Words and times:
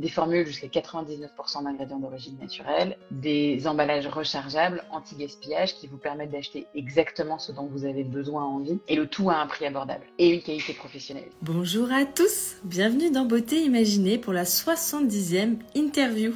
des 0.00 0.08
formules 0.08 0.46
jusqu'à 0.46 0.66
99% 0.66 1.64
d'ingrédients 1.64 1.98
d'origine 1.98 2.36
naturelle, 2.40 2.96
des 3.10 3.66
emballages 3.66 4.06
rechargeables 4.06 4.82
anti-gaspillage 4.90 5.74
qui 5.76 5.86
vous 5.86 5.98
permettent 5.98 6.30
d'acheter 6.30 6.66
exactement 6.74 7.38
ce 7.38 7.52
dont 7.52 7.66
vous 7.66 7.84
avez 7.84 8.02
besoin 8.02 8.44
envie 8.44 8.78
et 8.88 8.96
le 8.96 9.06
tout 9.06 9.30
à 9.30 9.36
un 9.36 9.46
prix 9.46 9.66
abordable 9.66 10.04
et 10.18 10.30
une 10.30 10.42
qualité 10.42 10.72
professionnelle. 10.72 11.28
Bonjour 11.42 11.92
à 11.92 12.04
tous, 12.04 12.56
bienvenue 12.64 13.10
dans 13.10 13.26
Beauté 13.26 13.62
Imaginée 13.62 14.18
pour 14.18 14.32
la 14.32 14.44
70e 14.44 15.58
interview. 15.74 16.32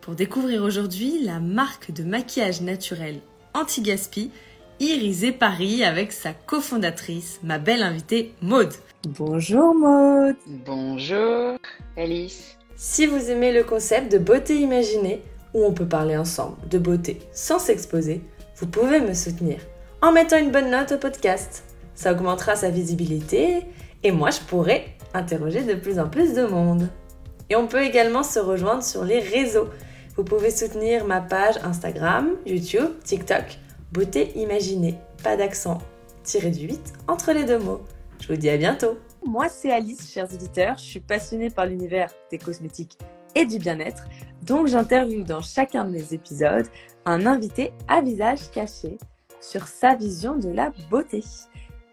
Pour 0.00 0.14
découvrir 0.14 0.62
aujourd'hui 0.62 1.22
la 1.22 1.38
marque 1.38 1.92
de 1.92 2.02
maquillage 2.02 2.62
naturel 2.62 3.20
anti-gaspi 3.54 4.30
Iris 4.80 5.24
Paris 5.38 5.84
avec 5.84 6.12
sa 6.12 6.32
cofondatrice, 6.32 7.40
ma 7.42 7.58
belle 7.58 7.82
invitée 7.82 8.34
Maude. 8.42 8.72
Bonjour 9.06 9.74
Maude. 9.74 10.36
Bonjour 10.46 11.58
Alice. 11.96 12.57
Si 12.80 13.06
vous 13.06 13.32
aimez 13.32 13.52
le 13.52 13.64
concept 13.64 14.12
de 14.12 14.18
beauté 14.18 14.54
imaginée, 14.54 15.20
où 15.52 15.64
on 15.64 15.72
peut 15.72 15.88
parler 15.88 16.16
ensemble 16.16 16.56
de 16.68 16.78
beauté 16.78 17.18
sans 17.32 17.58
s'exposer, 17.58 18.20
vous 18.54 18.68
pouvez 18.68 19.00
me 19.00 19.14
soutenir 19.14 19.58
en 20.00 20.12
mettant 20.12 20.38
une 20.38 20.52
bonne 20.52 20.70
note 20.70 20.92
au 20.92 20.96
podcast. 20.96 21.64
Ça 21.96 22.12
augmentera 22.12 22.54
sa 22.54 22.70
visibilité 22.70 23.62
et 24.04 24.12
moi 24.12 24.30
je 24.30 24.38
pourrai 24.38 24.96
interroger 25.12 25.64
de 25.64 25.74
plus 25.74 25.98
en 25.98 26.08
plus 26.08 26.34
de 26.34 26.44
monde. 26.44 26.88
Et 27.50 27.56
on 27.56 27.66
peut 27.66 27.82
également 27.82 28.22
se 28.22 28.38
rejoindre 28.38 28.84
sur 28.84 29.02
les 29.02 29.18
réseaux. 29.18 29.70
Vous 30.16 30.22
pouvez 30.22 30.52
soutenir 30.52 31.04
ma 31.04 31.20
page 31.20 31.56
Instagram, 31.64 32.28
YouTube, 32.46 32.90
TikTok 33.02 33.58
Beauté 33.90 34.30
imaginée, 34.36 34.94
pas 35.24 35.36
d'accent, 35.36 35.78
tiré 36.22 36.50
du 36.50 36.68
8 36.68 36.92
entre 37.08 37.32
les 37.32 37.42
deux 37.42 37.58
mots. 37.58 37.80
Je 38.20 38.28
vous 38.28 38.38
dis 38.38 38.50
à 38.50 38.56
bientôt. 38.56 38.98
Moi, 39.28 39.50
c'est 39.50 39.70
Alice, 39.70 40.10
chers 40.10 40.32
auditeurs. 40.32 40.78
Je 40.78 40.84
suis 40.84 41.00
passionnée 41.00 41.50
par 41.50 41.66
l'univers 41.66 42.10
des 42.30 42.38
cosmétiques 42.38 42.96
et 43.34 43.44
du 43.44 43.58
bien-être. 43.58 44.04
Donc, 44.40 44.68
j'interviewe 44.68 45.22
dans 45.22 45.42
chacun 45.42 45.84
de 45.84 45.90
mes 45.90 46.14
épisodes 46.14 46.66
un 47.04 47.26
invité 47.26 47.74
à 47.88 48.00
visage 48.00 48.50
caché 48.50 48.96
sur 49.38 49.68
sa 49.68 49.94
vision 49.94 50.36
de 50.36 50.48
la 50.48 50.72
beauté. 50.88 51.22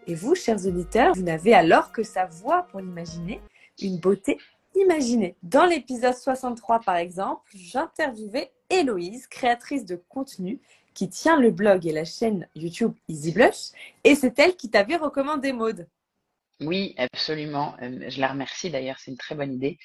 Et 0.06 0.14
vous, 0.14 0.34
chers 0.34 0.66
auditeurs, 0.66 1.12
vous 1.14 1.24
n'avez 1.24 1.52
alors 1.52 1.92
que 1.92 2.02
sa 2.02 2.24
voix 2.24 2.62
pour 2.70 2.80
l'imaginer, 2.80 3.42
une 3.82 3.98
beauté 3.98 4.38
imaginée. 4.74 5.36
Dans 5.42 5.66
l'épisode 5.66 6.14
63, 6.14 6.80
par 6.80 6.96
exemple, 6.96 7.42
j'interviewais 7.54 8.50
Héloïse, 8.70 9.26
créatrice 9.26 9.84
de 9.84 10.02
contenu 10.08 10.58
qui 10.94 11.10
tient 11.10 11.38
le 11.38 11.50
blog 11.50 11.86
et 11.86 11.92
la 11.92 12.06
chaîne 12.06 12.48
YouTube 12.54 12.94
Easy 13.08 13.32
Blush. 13.32 13.72
Et 14.04 14.14
c'est 14.14 14.38
elle 14.38 14.56
qui 14.56 14.70
t'avait 14.70 14.96
recommandé 14.96 15.52
Maude. 15.52 15.86
Oui, 16.60 16.94
absolument. 16.96 17.74
Euh, 17.82 18.08
je 18.08 18.20
la 18.20 18.28
remercie 18.28 18.70
d'ailleurs, 18.70 18.98
c'est 18.98 19.10
une 19.10 19.16
très 19.16 19.34
bonne 19.34 19.52
idée. 19.52 19.78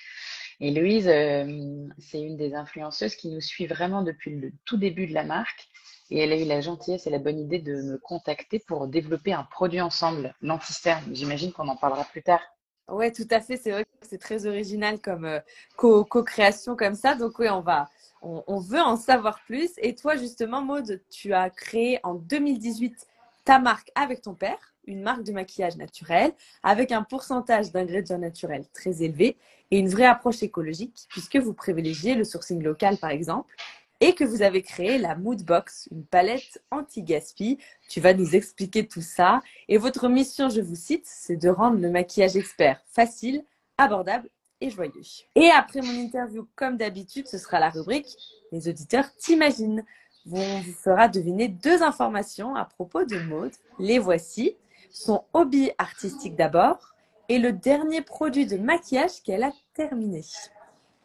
Et 0.60 0.72
Louise, 0.72 1.08
euh, 1.08 1.88
c'est 1.98 2.22
une 2.22 2.38
des 2.38 2.54
influenceuses 2.54 3.16
qui 3.16 3.30
nous 3.30 3.42
suit 3.42 3.66
vraiment 3.66 4.04
depuis 4.04 4.36
le 4.36 4.52
tout 4.66 4.78
début 4.78 5.08
de 5.08 5.14
la 5.14 5.24
marque. 5.24 5.68
Et 6.12 6.20
elle 6.20 6.34
a 6.34 6.38
eu 6.38 6.46
la 6.46 6.62
gentillesse 6.62 7.08
et 7.08 7.10
la 7.10 7.20
bonne 7.20 7.40
idée 7.40 7.60
de 7.60 7.82
me 7.82 7.98
contacter 7.98 8.60
pour 8.60 8.88
développer 8.88 9.34
un 9.34 9.44
produit 9.44 9.82
ensemble, 9.82 10.36
l'anticerne. 10.42 11.04
J'imagine 11.14 11.52
qu'on 11.52 11.68
en 11.68 11.78
parlera 11.78 12.04
plus 12.04 12.22
tard. 12.22 12.42
Oui, 12.90 13.12
tout 13.12 13.28
à 13.32 13.40
fait. 13.40 13.58
C'est 13.58 13.72
vrai 13.72 13.86
que 13.86 13.90
c'est 14.02 14.18
très 14.18 14.46
original 14.46 15.00
comme 15.00 15.26
euh, 15.26 15.40
co-création 15.78 16.76
comme 16.76 16.96
ça. 16.96 17.16
Donc 17.16 17.40
oui, 17.40 17.50
on 17.50 17.62
va, 17.62 17.90
on, 18.22 18.60
veut 18.60 18.82
en 18.82 18.98
savoir 18.98 19.40
plus. 19.46 19.72
Et 19.78 19.96
toi, 19.96 20.16
justement, 20.16 20.62
Maude, 20.62 21.02
tu 21.10 21.34
as 21.34 21.50
créé 21.50 22.00
en 22.04 22.16
2018 22.16 23.08
ta 23.46 23.60
marque 23.60 23.92
avec 23.96 24.22
ton 24.22 24.36
père, 24.36 24.71
une 24.86 25.02
marque 25.02 25.24
de 25.24 25.32
maquillage 25.32 25.78
naturel, 25.78 26.34
avec 26.64 26.92
un 26.92 27.04
pourcentage 27.04 27.72
d'ingrédients 27.72 28.18
naturels 28.18 28.66
très 28.74 29.04
élevé 29.04 29.38
et 29.72 29.80
une 29.80 29.90
vraie 29.90 30.06
approche 30.06 30.44
écologique, 30.44 31.06
puisque 31.10 31.38
vous 31.38 31.54
privilégiez 31.54 32.16
le 32.16 32.24
sourcing 32.24 32.62
local, 32.62 32.98
par 32.98 33.12
exemple, 33.12 33.56
et 34.02 34.16
que 34.16 34.24
vous 34.24 34.42
avez 34.42 34.64
créé 34.64 34.98
la 34.98 35.16
Mood 35.16 35.44
Box, 35.44 35.88
une 35.92 36.04
palette 36.04 36.62
anti-gaspi. 36.72 37.60
Tu 37.88 38.02
vas 38.02 38.16
nous 38.16 38.36
expliquer 38.36 38.88
tout 38.88 39.02
ça. 39.02 39.42
Et 39.70 39.78
votre 39.78 40.10
mission, 40.10 40.50
je 40.50 40.60
vous 40.60 40.76
cite, 40.76 41.06
c'est 41.06 41.38
de 41.38 41.50
rendre 41.50 41.80
le 41.80 41.90
maquillage 41.90 42.36
expert 42.36 42.82
facile, 42.88 43.44
abordable 43.78 44.28
et 44.60 44.72
joyeux. 44.72 44.92
Et 45.36 45.50
après 45.52 45.82
mon 45.82 45.94
interview, 45.94 46.48
comme 46.56 46.78
d'habitude, 46.78 47.28
ce 47.28 47.38
sera 47.38 47.60
la 47.60 47.70
rubrique 47.70 48.18
Les 48.52 48.68
auditeurs 48.68 49.16
t'imaginent. 49.18 49.86
On 50.32 50.62
vous 50.62 50.74
fera 50.74 51.08
deviner 51.08 51.48
deux 51.48 51.82
informations 51.84 52.56
à 52.56 52.66
propos 52.66 53.06
de 53.06 53.20
Maude. 53.20 53.54
Les 53.80 54.00
voici. 54.00 54.56
Son 54.92 55.24
hobby 55.32 55.72
artistique 55.78 56.36
d'abord 56.36 56.94
et 57.30 57.40
le 57.40 57.54
dernier 57.54 58.02
produit 58.02 58.46
de 58.46 58.58
maquillage 58.58 59.24
qu'elle 59.24 59.44
a 59.44 59.54
terminé. 59.74 60.22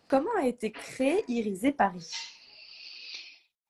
Comment 0.09 0.35
a 0.41 0.47
été 0.47 0.73
créé 0.73 1.25
Irisé 1.29 1.71
Paris? 1.71 2.11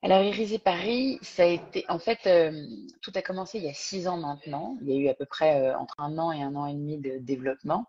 Alors, 0.03 0.22
Irisé 0.22 0.59
Paris, 0.59 1.19
ça 1.21 1.43
a 1.43 1.47
été, 1.47 1.84
en 1.91 1.99
fait, 1.99 2.21
euh, 2.27 2.66
tout 3.03 3.12
a 3.15 3.21
commencé 3.21 3.59
il 3.59 3.65
y 3.65 3.69
a 3.69 3.75
six 3.75 4.09
ans 4.09 4.16
maintenant. 4.16 4.78
Il 4.81 4.88
y 4.88 4.93
a 4.93 4.97
eu 4.97 5.09
à 5.09 5.15
peu 5.15 5.27
près 5.27 5.60
euh, 5.60 5.77
entre 5.77 5.94
un 5.99 6.16
an 6.16 6.33
et 6.33 6.43
un 6.43 6.54
an 6.56 6.66
et 6.66 6.72
demi 6.72 6.97
de 6.97 7.19
développement. 7.19 7.87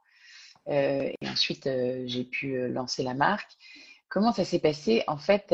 Euh, 0.68 1.10
et 1.22 1.30
ensuite, 1.30 1.70
j'ai 2.06 2.26
pu 2.26 2.68
lancer 2.68 3.04
la 3.04 3.14
marque. 3.14 3.52
Comment 4.10 4.32
ça 4.32 4.46
s'est 4.46 4.60
passé? 4.60 5.04
En 5.08 5.18
fait, 5.18 5.54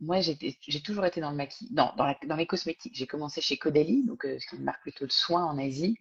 moi, 0.00 0.20
j'ai 0.20 0.82
toujours 0.82 1.04
été 1.04 1.20
dans 1.20 1.32
le 1.32 1.46
dans, 1.72 2.36
les 2.36 2.46
cosmétiques. 2.46 2.94
J'ai 2.94 3.06
commencé 3.06 3.40
chez 3.40 3.56
Caudalie, 3.56 4.04
donc 4.06 4.24
c'est 4.24 4.56
une 4.56 4.62
marque 4.62 4.82
plutôt 4.82 5.06
de 5.06 5.12
soins 5.12 5.44
en 5.44 5.58
Asie. 5.58 5.98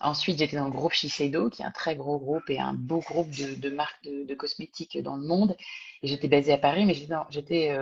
ensuite, 0.00 0.38
j'étais 0.38 0.56
dans 0.56 0.64
le 0.64 0.72
groupe 0.72 0.92
Shiseido, 0.92 1.48
qui 1.48 1.62
est 1.62 1.64
un 1.64 1.70
très 1.70 1.94
gros 1.94 2.18
groupe 2.18 2.50
et 2.50 2.58
un 2.58 2.74
beau 2.74 2.98
groupe 2.98 3.30
de, 3.30 3.70
marques 3.70 4.02
de, 4.04 4.34
cosmétiques 4.34 5.00
dans 5.00 5.16
le 5.16 5.26
monde. 5.26 5.56
J'étais 6.02 6.28
basée 6.28 6.52
à 6.52 6.58
Paris, 6.58 6.86
mais 6.86 6.94
j'étais 7.30 7.76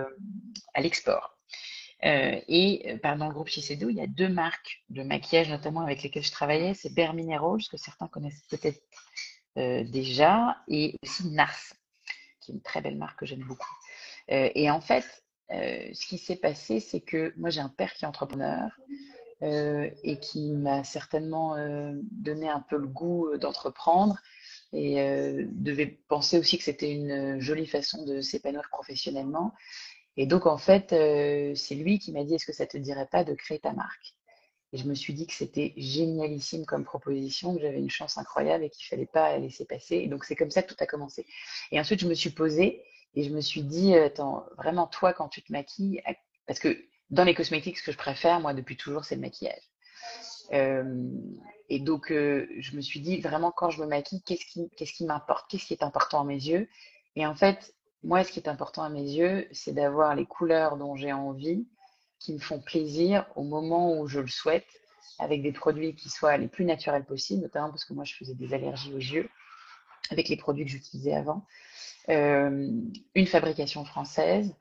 à 0.74 0.80
l'export. 0.82 1.34
Euh, 2.04 2.38
et 2.48 2.98
euh, 3.04 3.16
dans 3.16 3.28
le 3.28 3.32
groupe 3.32 3.48
Shiseido, 3.48 3.88
il 3.88 3.96
y 3.96 4.00
a 4.00 4.06
deux 4.06 4.28
marques 4.28 4.84
de 4.90 5.02
maquillage, 5.02 5.48
notamment 5.48 5.80
avec 5.80 6.02
lesquelles 6.02 6.24
je 6.24 6.32
travaillais. 6.32 6.74
C'est 6.74 6.94
Bare 6.94 7.14
Minerals, 7.14 7.62
que 7.70 7.78
certains 7.78 8.08
connaissent 8.08 8.42
peut-être 8.50 8.80
euh, 9.56 9.84
déjà, 9.84 10.58
et 10.68 10.96
aussi 11.02 11.28
Nars, 11.30 11.72
qui 12.44 12.52
est 12.52 12.54
une 12.54 12.62
très 12.62 12.80
belle 12.80 12.96
marque 12.96 13.20
que 13.20 13.26
j'aime 13.26 13.44
beaucoup. 13.44 13.74
et 14.28 14.70
en 14.70 14.80
fait, 14.80 15.04
ce 15.50 16.06
qui 16.06 16.18
s'est 16.18 16.36
passé, 16.36 16.80
c'est 16.80 17.00
que 17.00 17.32
moi, 17.36 17.50
j'ai 17.50 17.60
un 17.60 17.68
père 17.68 17.92
qui 17.94 18.04
est 18.04 18.08
entrepreneur 18.08 18.70
et 19.42 20.18
qui 20.20 20.52
m'a 20.52 20.84
certainement 20.84 21.56
donné 22.12 22.48
un 22.48 22.60
peu 22.60 22.76
le 22.76 22.86
goût 22.86 23.36
d'entreprendre 23.36 24.18
et 24.72 24.96
devait 25.52 25.98
penser 26.08 26.38
aussi 26.38 26.58
que 26.58 26.64
c'était 26.64 26.92
une 26.92 27.40
jolie 27.40 27.66
façon 27.66 28.04
de 28.04 28.20
s'épanouir 28.20 28.68
professionnellement. 28.70 29.52
Et 30.16 30.26
donc, 30.26 30.46
en 30.46 30.58
fait, 30.58 30.92
euh, 30.92 31.54
c'est 31.54 31.74
lui 31.74 31.98
qui 31.98 32.12
m'a 32.12 32.24
dit, 32.24 32.34
est-ce 32.34 32.46
que 32.46 32.52
ça 32.52 32.66
te 32.66 32.78
dirait 32.78 33.06
pas 33.06 33.24
de 33.24 33.34
créer 33.34 33.58
ta 33.58 33.72
marque? 33.72 34.13
Et 34.74 34.76
je 34.76 34.88
me 34.88 34.94
suis 34.94 35.14
dit 35.14 35.24
que 35.28 35.32
c'était 35.32 35.72
génialissime 35.76 36.66
comme 36.66 36.82
proposition, 36.82 37.54
que 37.54 37.60
j'avais 37.60 37.78
une 37.78 37.90
chance 37.90 38.18
incroyable 38.18 38.64
et 38.64 38.70
qu'il 38.70 38.84
fallait 38.86 39.06
pas 39.06 39.30
la 39.30 39.38
laisser 39.38 39.64
passer. 39.64 39.98
Et 39.98 40.08
donc, 40.08 40.24
c'est 40.24 40.34
comme 40.34 40.50
ça 40.50 40.64
que 40.64 40.74
tout 40.74 40.82
a 40.82 40.86
commencé. 40.86 41.26
Et 41.70 41.78
ensuite, 41.78 42.00
je 42.00 42.08
me 42.08 42.14
suis 42.14 42.30
posée 42.30 42.82
et 43.14 43.22
je 43.22 43.30
me 43.30 43.40
suis 43.40 43.62
dit, 43.62 43.94
euh, 43.94 44.08
vraiment, 44.58 44.88
toi, 44.88 45.12
quand 45.12 45.28
tu 45.28 45.44
te 45.44 45.52
maquilles, 45.52 46.02
parce 46.48 46.58
que 46.58 46.76
dans 47.10 47.22
les 47.22 47.36
cosmétiques, 47.36 47.78
ce 47.78 47.84
que 47.84 47.92
je 47.92 47.96
préfère, 47.96 48.40
moi, 48.40 48.52
depuis 48.52 48.76
toujours, 48.76 49.04
c'est 49.04 49.14
le 49.14 49.20
maquillage. 49.20 49.62
Euh, 50.52 51.08
et 51.68 51.78
donc, 51.78 52.08
je 52.08 52.76
me 52.76 52.80
suis 52.80 52.98
dit, 52.98 53.20
vraiment, 53.20 53.52
quand 53.52 53.70
je 53.70 53.80
me 53.80 53.86
maquille, 53.86 54.22
qu'est-ce 54.22 54.44
qui, 54.44 54.70
qu'est-ce 54.76 54.92
qui 54.92 55.04
m'importe 55.04 55.48
Qu'est-ce 55.48 55.66
qui 55.66 55.74
est 55.74 55.84
important 55.84 56.22
à 56.22 56.24
mes 56.24 56.34
yeux? 56.34 56.68
Et 57.14 57.24
en 57.24 57.36
fait, 57.36 57.72
moi, 58.02 58.24
ce 58.24 58.32
qui 58.32 58.40
est 58.40 58.48
important 58.48 58.82
à 58.82 58.88
mes 58.88 59.02
yeux, 59.02 59.46
c'est 59.52 59.72
d'avoir 59.72 60.16
les 60.16 60.26
couleurs 60.26 60.76
dont 60.76 60.96
j'ai 60.96 61.12
envie, 61.12 61.64
qui 62.18 62.32
me 62.32 62.38
font 62.38 62.60
plaisir 62.60 63.26
au 63.36 63.42
moment 63.42 63.98
où 63.98 64.06
je 64.06 64.20
le 64.20 64.28
souhaite, 64.28 64.66
avec 65.18 65.42
des 65.42 65.52
produits 65.52 65.94
qui 65.94 66.08
soient 66.08 66.36
les 66.36 66.48
plus 66.48 66.64
naturels 66.64 67.04
possibles, 67.04 67.42
notamment 67.42 67.70
parce 67.70 67.84
que 67.84 67.92
moi, 67.92 68.04
je 68.04 68.14
faisais 68.14 68.34
des 68.34 68.52
allergies 68.54 68.92
aux 68.92 68.98
yeux 68.98 69.28
avec 70.10 70.28
les 70.28 70.36
produits 70.36 70.64
que 70.64 70.70
j'utilisais 70.70 71.14
avant, 71.14 71.46
euh, 72.10 72.70
une 73.14 73.26
fabrication 73.26 73.84
française 73.84 74.54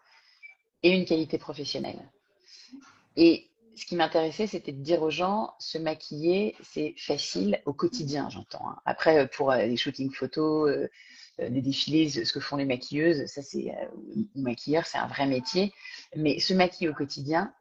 et 0.84 0.92
une 0.92 1.06
qualité 1.06 1.38
professionnelle. 1.38 2.00
Et 3.18 3.48
ce 3.76 3.86
qui 3.86 3.96
m'intéressait, 3.96 4.48
c'était 4.48 4.72
de 4.72 4.82
dire 4.82 5.02
aux 5.02 5.10
gens, 5.10 5.54
se 5.60 5.78
maquiller, 5.78 6.56
c'est 6.62 6.94
facile 6.98 7.62
au 7.66 7.74
quotidien, 7.74 8.30
j'entends. 8.30 8.70
Hein. 8.70 8.78
Après, 8.86 9.28
pour 9.28 9.52
euh, 9.52 9.66
les 9.66 9.78
shootings 9.78 10.14
photos, 10.14 10.70
euh, 10.70 10.90
des 11.40 11.62
défilés, 11.62 12.10
ce 12.10 12.32
que 12.32 12.40
font 12.40 12.58
les 12.58 12.66
maquilleuses, 12.66 13.26
ça 13.26 13.42
c'est 13.42 13.72
euh, 13.72 13.88
ou 14.36 14.42
maquilleurs, 14.42 14.86
c'est 14.86 14.98
un 14.98 15.08
vrai 15.08 15.26
métier. 15.26 15.74
Mais 16.16 16.40
se 16.40 16.54
maquiller 16.54 16.90
au 16.90 16.94
quotidien, 16.94 17.54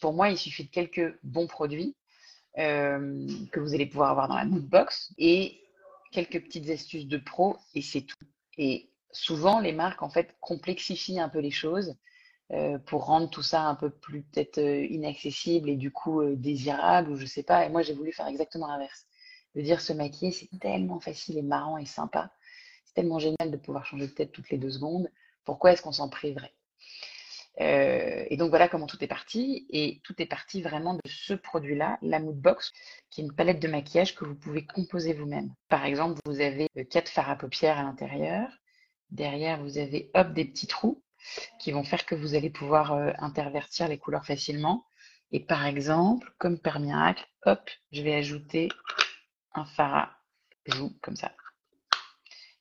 pour 0.00 0.12
moi, 0.12 0.30
il 0.30 0.38
suffit 0.38 0.64
de 0.64 0.70
quelques 0.70 1.18
bons 1.22 1.46
produits 1.46 1.96
euh, 2.58 3.26
que 3.52 3.60
vous 3.60 3.74
allez 3.74 3.86
pouvoir 3.86 4.10
avoir 4.10 4.28
dans 4.28 4.36
la 4.36 4.44
mood 4.44 4.64
box 4.64 5.12
et 5.18 5.60
quelques 6.12 6.42
petites 6.44 6.70
astuces 6.70 7.06
de 7.06 7.18
pro 7.18 7.56
et 7.74 7.82
c'est 7.82 8.02
tout. 8.02 8.16
Et 8.56 8.88
souvent, 9.10 9.60
les 9.60 9.72
marques 9.72 10.02
en 10.02 10.10
fait 10.10 10.36
complexifient 10.40 11.20
un 11.20 11.28
peu 11.28 11.40
les 11.40 11.50
choses 11.50 11.94
pour 12.86 13.06
rendre 13.06 13.30
tout 13.30 13.42
ça 13.42 13.62
un 13.62 13.74
peu 13.74 13.90
plus 13.90 14.22
peut-être 14.22 14.60
inaccessible 14.60 15.70
et 15.70 15.76
du 15.76 15.90
coup 15.90 16.22
désirable 16.36 17.10
ou 17.10 17.16
je 17.16 17.26
sais 17.26 17.42
pas. 17.42 17.64
Et 17.66 17.68
moi, 17.68 17.82
j'ai 17.82 17.94
voulu 17.94 18.12
faire 18.12 18.28
exactement 18.28 18.68
l'inverse. 18.68 19.06
De 19.56 19.62
dire 19.62 19.80
se 19.80 19.92
maquiller, 19.92 20.30
c'est 20.30 20.48
tellement 20.60 21.00
facile 21.00 21.38
et 21.38 21.42
marrant 21.42 21.78
et 21.78 21.86
sympa 21.86 22.30
tellement 22.94 23.18
génial 23.18 23.50
de 23.50 23.56
pouvoir 23.56 23.84
changer 23.86 24.06
de 24.06 24.12
tête 24.12 24.32
toutes 24.32 24.50
les 24.50 24.58
deux 24.58 24.70
secondes. 24.70 25.10
Pourquoi 25.44 25.72
est-ce 25.72 25.82
qu'on 25.82 25.92
s'en 25.92 26.08
priverait? 26.08 26.54
Euh, 27.60 28.24
et 28.28 28.36
donc 28.36 28.50
voilà 28.50 28.68
comment 28.68 28.86
tout 28.86 29.02
est 29.02 29.08
parti. 29.08 29.66
Et 29.70 30.00
tout 30.04 30.14
est 30.20 30.26
parti 30.26 30.62
vraiment 30.62 30.94
de 30.94 31.00
ce 31.06 31.34
produit-là, 31.34 31.98
la 32.02 32.18
Mood 32.18 32.36
Box, 32.36 32.72
qui 33.10 33.20
est 33.20 33.24
une 33.24 33.34
palette 33.34 33.60
de 33.60 33.68
maquillage 33.68 34.14
que 34.14 34.24
vous 34.24 34.34
pouvez 34.34 34.66
composer 34.66 35.12
vous-même. 35.12 35.52
Par 35.68 35.84
exemple, 35.84 36.20
vous 36.24 36.40
avez 36.40 36.68
euh, 36.76 36.84
quatre 36.84 37.08
fards 37.08 37.30
à 37.30 37.36
paupières 37.36 37.78
à 37.78 37.82
l'intérieur. 37.82 38.48
Derrière, 39.10 39.62
vous 39.62 39.78
avez 39.78 40.10
hop 40.14 40.32
des 40.32 40.44
petits 40.44 40.66
trous 40.66 41.02
qui 41.58 41.72
vont 41.72 41.84
faire 41.84 42.04
que 42.06 42.14
vous 42.14 42.34
allez 42.34 42.50
pouvoir 42.50 42.92
euh, 42.92 43.12
intervertir 43.18 43.88
les 43.88 43.98
couleurs 43.98 44.26
facilement. 44.26 44.86
Et 45.32 45.40
par 45.40 45.66
exemple, 45.66 46.32
comme 46.38 46.58
par 46.58 46.80
miracle, 46.80 47.26
hop, 47.44 47.70
je 47.92 48.02
vais 48.02 48.14
ajouter 48.14 48.68
un 49.54 49.64
fard 49.64 49.94
à 49.94 50.16
joue 50.66 50.92
comme 51.02 51.16
ça. 51.16 51.32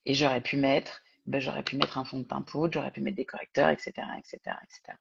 Et 0.06 0.14
j'aurais 0.14 0.42
pu 0.42 0.58
mettre 0.58 1.04
ben, 1.26 1.40
j'aurais 1.40 1.64
pu 1.64 1.78
mettre 1.78 1.98
un 1.98 2.04
fond 2.04 2.20
de 2.20 2.24
teint 2.24 2.42
poudre, 2.42 2.74
j'aurais 2.74 2.92
pu 2.92 3.02
mettre 3.02 3.16
des 3.16 3.26
correcteurs, 3.26 3.70
etc., 3.70 3.92
etc., 4.18 4.38
etc. 4.64 4.98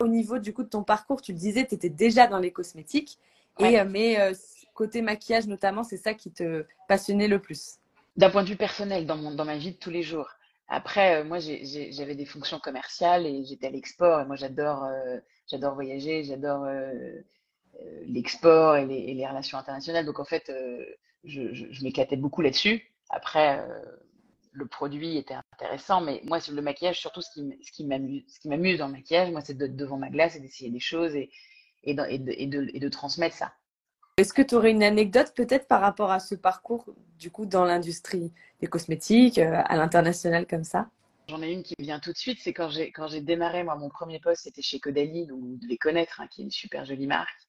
Au 0.00 0.08
niveau 0.08 0.38
du 0.38 0.54
coup 0.54 0.62
de 0.62 0.68
ton 0.68 0.82
parcours, 0.82 1.20
tu 1.20 1.32
le 1.32 1.38
disais, 1.38 1.66
tu 1.66 1.74
étais 1.74 1.90
déjà 1.90 2.26
dans 2.26 2.38
les 2.38 2.50
cosmétiques, 2.50 3.18
et, 3.58 3.78
euh, 3.78 3.84
mais 3.86 4.18
euh, 4.18 4.32
côté 4.72 5.02
maquillage 5.02 5.46
notamment, 5.46 5.84
c'est 5.84 5.98
ça 5.98 6.14
qui 6.14 6.32
te 6.32 6.64
passionnait 6.88 7.28
le 7.28 7.40
plus? 7.40 7.76
D'un 8.16 8.30
point 8.30 8.42
de 8.42 8.48
vue 8.48 8.56
personnel, 8.56 9.06
dans, 9.06 9.16
mon, 9.16 9.32
dans 9.32 9.44
ma 9.44 9.58
vie 9.58 9.72
de 9.72 9.76
tous 9.76 9.90
les 9.90 10.02
jours. 10.02 10.30
Après, 10.68 11.20
euh, 11.20 11.24
moi, 11.24 11.38
j'avais 11.40 12.14
des 12.14 12.24
fonctions 12.24 12.58
commerciales 12.58 13.26
et 13.26 13.44
j'étais 13.44 13.66
à 13.66 13.70
l'export. 13.70 14.20
Et 14.20 14.24
moi, 14.24 14.36
j'adore, 14.36 14.88
j'adore 15.46 15.74
voyager, 15.74 16.24
j'adore 16.24 16.66
l'export 18.06 18.76
et 18.76 18.86
les, 18.86 18.98
et 18.98 19.14
les, 19.14 19.26
relations 19.26 19.58
internationales. 19.58 20.06
Donc, 20.06 20.20
en 20.20 20.24
fait, 20.24 20.50
je, 21.24 21.52
je, 21.52 21.66
je 21.70 21.84
m'éclatais 21.84 22.16
beaucoup 22.16 22.40
là-dessus. 22.40 22.90
Après, 23.10 23.62
le 24.52 24.66
produit 24.66 25.16
était 25.16 25.36
intéressant, 25.52 26.00
mais 26.00 26.20
moi, 26.24 26.40
sur 26.40 26.54
le 26.54 26.62
maquillage, 26.62 26.98
surtout 26.98 27.20
ce 27.20 27.30
qui, 27.32 27.58
ce 27.62 27.72
qui 27.72 27.84
m'amuse 27.84 28.78
dans 28.78 28.86
le 28.86 28.92
maquillage, 28.92 29.30
moi, 29.30 29.40
c'est 29.40 29.56
d'être 29.56 29.76
devant 29.76 29.96
ma 29.96 30.10
glace 30.10 30.36
et 30.36 30.40
d'essayer 30.40 30.70
des 30.70 30.80
choses 30.80 31.14
et, 31.14 31.30
et, 31.84 31.94
de, 31.94 32.04
et, 32.08 32.18
de, 32.18 32.68
et, 32.72 32.80
de, 32.80 32.88
transmettre 32.88 33.36
ça. 33.36 33.52
Est-ce 34.16 34.32
que 34.32 34.42
tu 34.42 34.54
aurais 34.54 34.72
une 34.72 34.82
anecdote 34.82 35.32
peut-être 35.34 35.66
par 35.66 35.80
rapport 35.80 36.10
à 36.10 36.20
ce 36.20 36.34
parcours, 36.34 36.84
du 37.18 37.30
coup, 37.30 37.46
dans 37.46 37.64
l'industrie 37.64 38.32
des 38.60 38.66
cosmétiques, 38.66 39.38
euh, 39.38 39.62
à 39.64 39.76
l'international 39.76 40.46
comme 40.46 40.64
ça? 40.64 40.90
J'en 41.28 41.42
ai 41.42 41.52
une 41.52 41.62
qui 41.62 41.74
me 41.78 41.84
vient 41.84 42.00
tout 42.00 42.12
de 42.12 42.18
suite, 42.18 42.38
c'est 42.40 42.52
quand 42.52 42.70
j'ai 42.70 42.90
quand 42.90 43.06
j'ai 43.06 43.20
démarré, 43.20 43.62
moi, 43.62 43.76
mon 43.76 43.88
premier 43.88 44.18
poste, 44.18 44.42
c'était 44.42 44.62
chez 44.62 44.80
Caudalie, 44.80 45.26
donc 45.26 45.40
vous 45.40 45.56
devez 45.56 45.78
connaître, 45.78 46.20
hein, 46.20 46.26
qui 46.28 46.42
est 46.42 46.44
une 46.44 46.50
super 46.50 46.84
jolie 46.84 47.06
marque. 47.06 47.48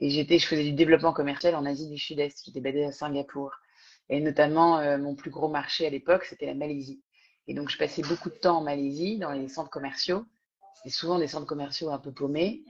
Et 0.00 0.10
j'étais, 0.10 0.38
je 0.38 0.46
faisais 0.46 0.64
du 0.64 0.72
développement 0.72 1.12
commercial 1.12 1.54
en 1.54 1.66
Asie 1.66 1.88
du 1.88 1.98
Sud-Est. 1.98 2.42
J'étais 2.44 2.60
basée 2.60 2.84
à 2.84 2.92
Singapour. 2.92 3.52
Et 4.10 4.20
notamment, 4.20 4.78
euh, 4.78 4.98
mon 4.98 5.14
plus 5.14 5.30
gros 5.30 5.48
marché 5.48 5.86
à 5.86 5.90
l'époque, 5.90 6.24
c'était 6.24 6.46
la 6.46 6.54
Malaisie. 6.54 7.02
Et 7.46 7.54
donc, 7.54 7.70
je 7.70 7.78
passais 7.78 8.02
beaucoup 8.02 8.30
de 8.30 8.34
temps 8.34 8.58
en 8.58 8.62
Malaisie, 8.62 9.18
dans 9.18 9.32
les 9.32 9.48
centres 9.48 9.70
commerciaux. 9.70 10.24
C'était 10.76 10.90
souvent 10.90 11.18
des 11.18 11.28
centres 11.28 11.46
commerciaux 11.46 11.90
un 11.90 11.98
peu 11.98 12.12
paumés. 12.12 12.62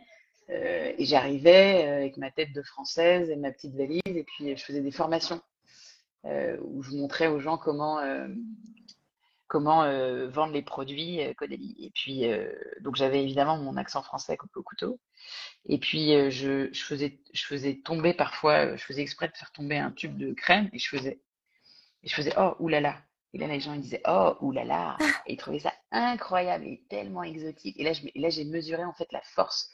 Euh, 0.50 0.92
et 0.96 1.04
j'arrivais 1.04 1.84
euh, 1.84 1.96
avec 1.96 2.16
ma 2.16 2.30
tête 2.30 2.52
de 2.52 2.62
française 2.62 3.30
et 3.30 3.36
ma 3.36 3.52
petite 3.52 3.74
valise, 3.74 4.00
et 4.06 4.24
puis 4.24 4.56
je 4.56 4.64
faisais 4.64 4.80
des 4.80 4.92
formations 4.92 5.40
où 6.62 6.82
je 6.82 6.94
montrais 6.94 7.28
aux 7.28 7.40
gens 7.40 7.56
comment 7.56 8.00
comment 9.46 9.84
vendre 10.28 10.52
les 10.52 10.60
produits 10.60 11.20
Caudalie. 11.38 11.74
Et 11.78 11.90
puis, 11.94 12.24
donc 12.82 12.96
j'avais 12.96 13.22
évidemment 13.22 13.56
mon 13.56 13.78
accent 13.78 14.02
français 14.02 14.36
au 14.54 14.62
couteau. 14.62 15.00
Et 15.64 15.78
puis, 15.78 16.10
je, 16.30 16.68
je, 16.70 16.84
faisais, 16.84 17.18
je 17.32 17.46
faisais 17.46 17.76
tomber 17.82 18.12
parfois, 18.12 18.76
je 18.76 18.84
faisais 18.84 19.00
exprès 19.00 19.28
de 19.28 19.36
faire 19.38 19.52
tomber 19.52 19.78
un 19.78 19.90
tube 19.90 20.18
de 20.18 20.34
crème 20.34 20.68
et 20.74 20.78
je 20.78 20.88
faisais 20.88 21.18
et 22.02 22.08
je 22.08 22.14
faisais 22.14 22.32
oh 22.38 22.54
oulala. 22.60 22.96
Et 23.34 23.38
là, 23.38 23.46
les 23.46 23.60
gens 23.60 23.74
ils 23.74 23.80
disaient 23.80 24.02
oh 24.06 24.36
oulala. 24.40 24.96
Et 25.26 25.34
ils 25.34 25.36
trouvaient 25.36 25.58
ça 25.58 25.72
incroyable 25.90 26.64
et 26.66 26.82
tellement 26.88 27.22
exotique. 27.22 27.78
Et 27.78 27.84
là, 27.84 27.92
là, 28.14 28.30
j'ai 28.30 28.44
mesuré 28.44 28.84
en 28.84 28.94
fait 28.94 29.10
la 29.12 29.20
force 29.22 29.70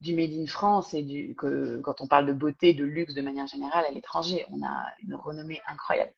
du 0.00 0.14
Made 0.14 0.32
in 0.32 0.46
France 0.46 0.94
et 0.94 1.02
du, 1.02 1.34
que, 1.36 1.80
quand 1.82 2.00
on 2.00 2.06
parle 2.06 2.26
de 2.26 2.32
beauté, 2.32 2.72
de 2.72 2.84
luxe 2.84 3.14
de 3.14 3.20
manière 3.20 3.46
générale 3.46 3.84
à 3.84 3.90
l'étranger, 3.90 4.46
on 4.50 4.64
a 4.64 4.86
une 5.02 5.14
renommée 5.14 5.60
incroyable. 5.66 6.12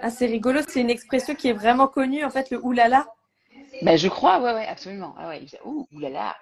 Ah, 0.00 0.10
c'est 0.10 0.26
rigolo, 0.26 0.60
c'est 0.66 0.80
une 0.80 0.90
expression 0.90 1.34
qui 1.34 1.48
est 1.48 1.52
vraiment 1.52 1.88
connue, 1.88 2.24
en 2.24 2.30
fait, 2.30 2.50
le 2.50 2.64
oulala. 2.64 3.06
Ben, 3.82 3.98
je 3.98 4.08
crois, 4.08 4.40
ouais, 4.40 4.54
ouais, 4.54 4.66
absolument. 4.66 5.14
Ah, 5.18 5.28
ouais, 5.28 5.38
il 5.38 5.44
disait, 5.44 5.60
ouh, 5.64 5.86
oulala. 5.92 6.36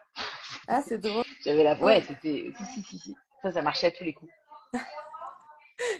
Ah, 0.68 0.82
c'est 0.86 0.98
drôle. 0.98 1.24
J'avais 1.44 1.64
la, 1.64 1.74
ouais, 1.80 2.02
c'était, 2.06 2.52
si, 2.56 2.64
si, 2.66 2.82
si, 2.82 2.98
si. 2.98 3.16
Ça, 3.42 3.50
ça 3.50 3.62
marchait 3.62 3.88
à 3.88 3.90
tous 3.90 4.04
les 4.04 4.12
coups. 4.12 4.32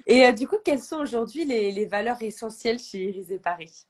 Et 0.07 0.27
euh, 0.27 0.33
du 0.33 0.47
coup, 0.47 0.57
quelles 0.65 0.81
sont 0.81 0.99
aujourd'hui 0.99 1.45
les, 1.45 1.87
valeurs 1.87 2.23
essentielles 2.23 2.79
chez 2.79 3.05
Irisé 3.09 3.39
Paris? 3.39 3.87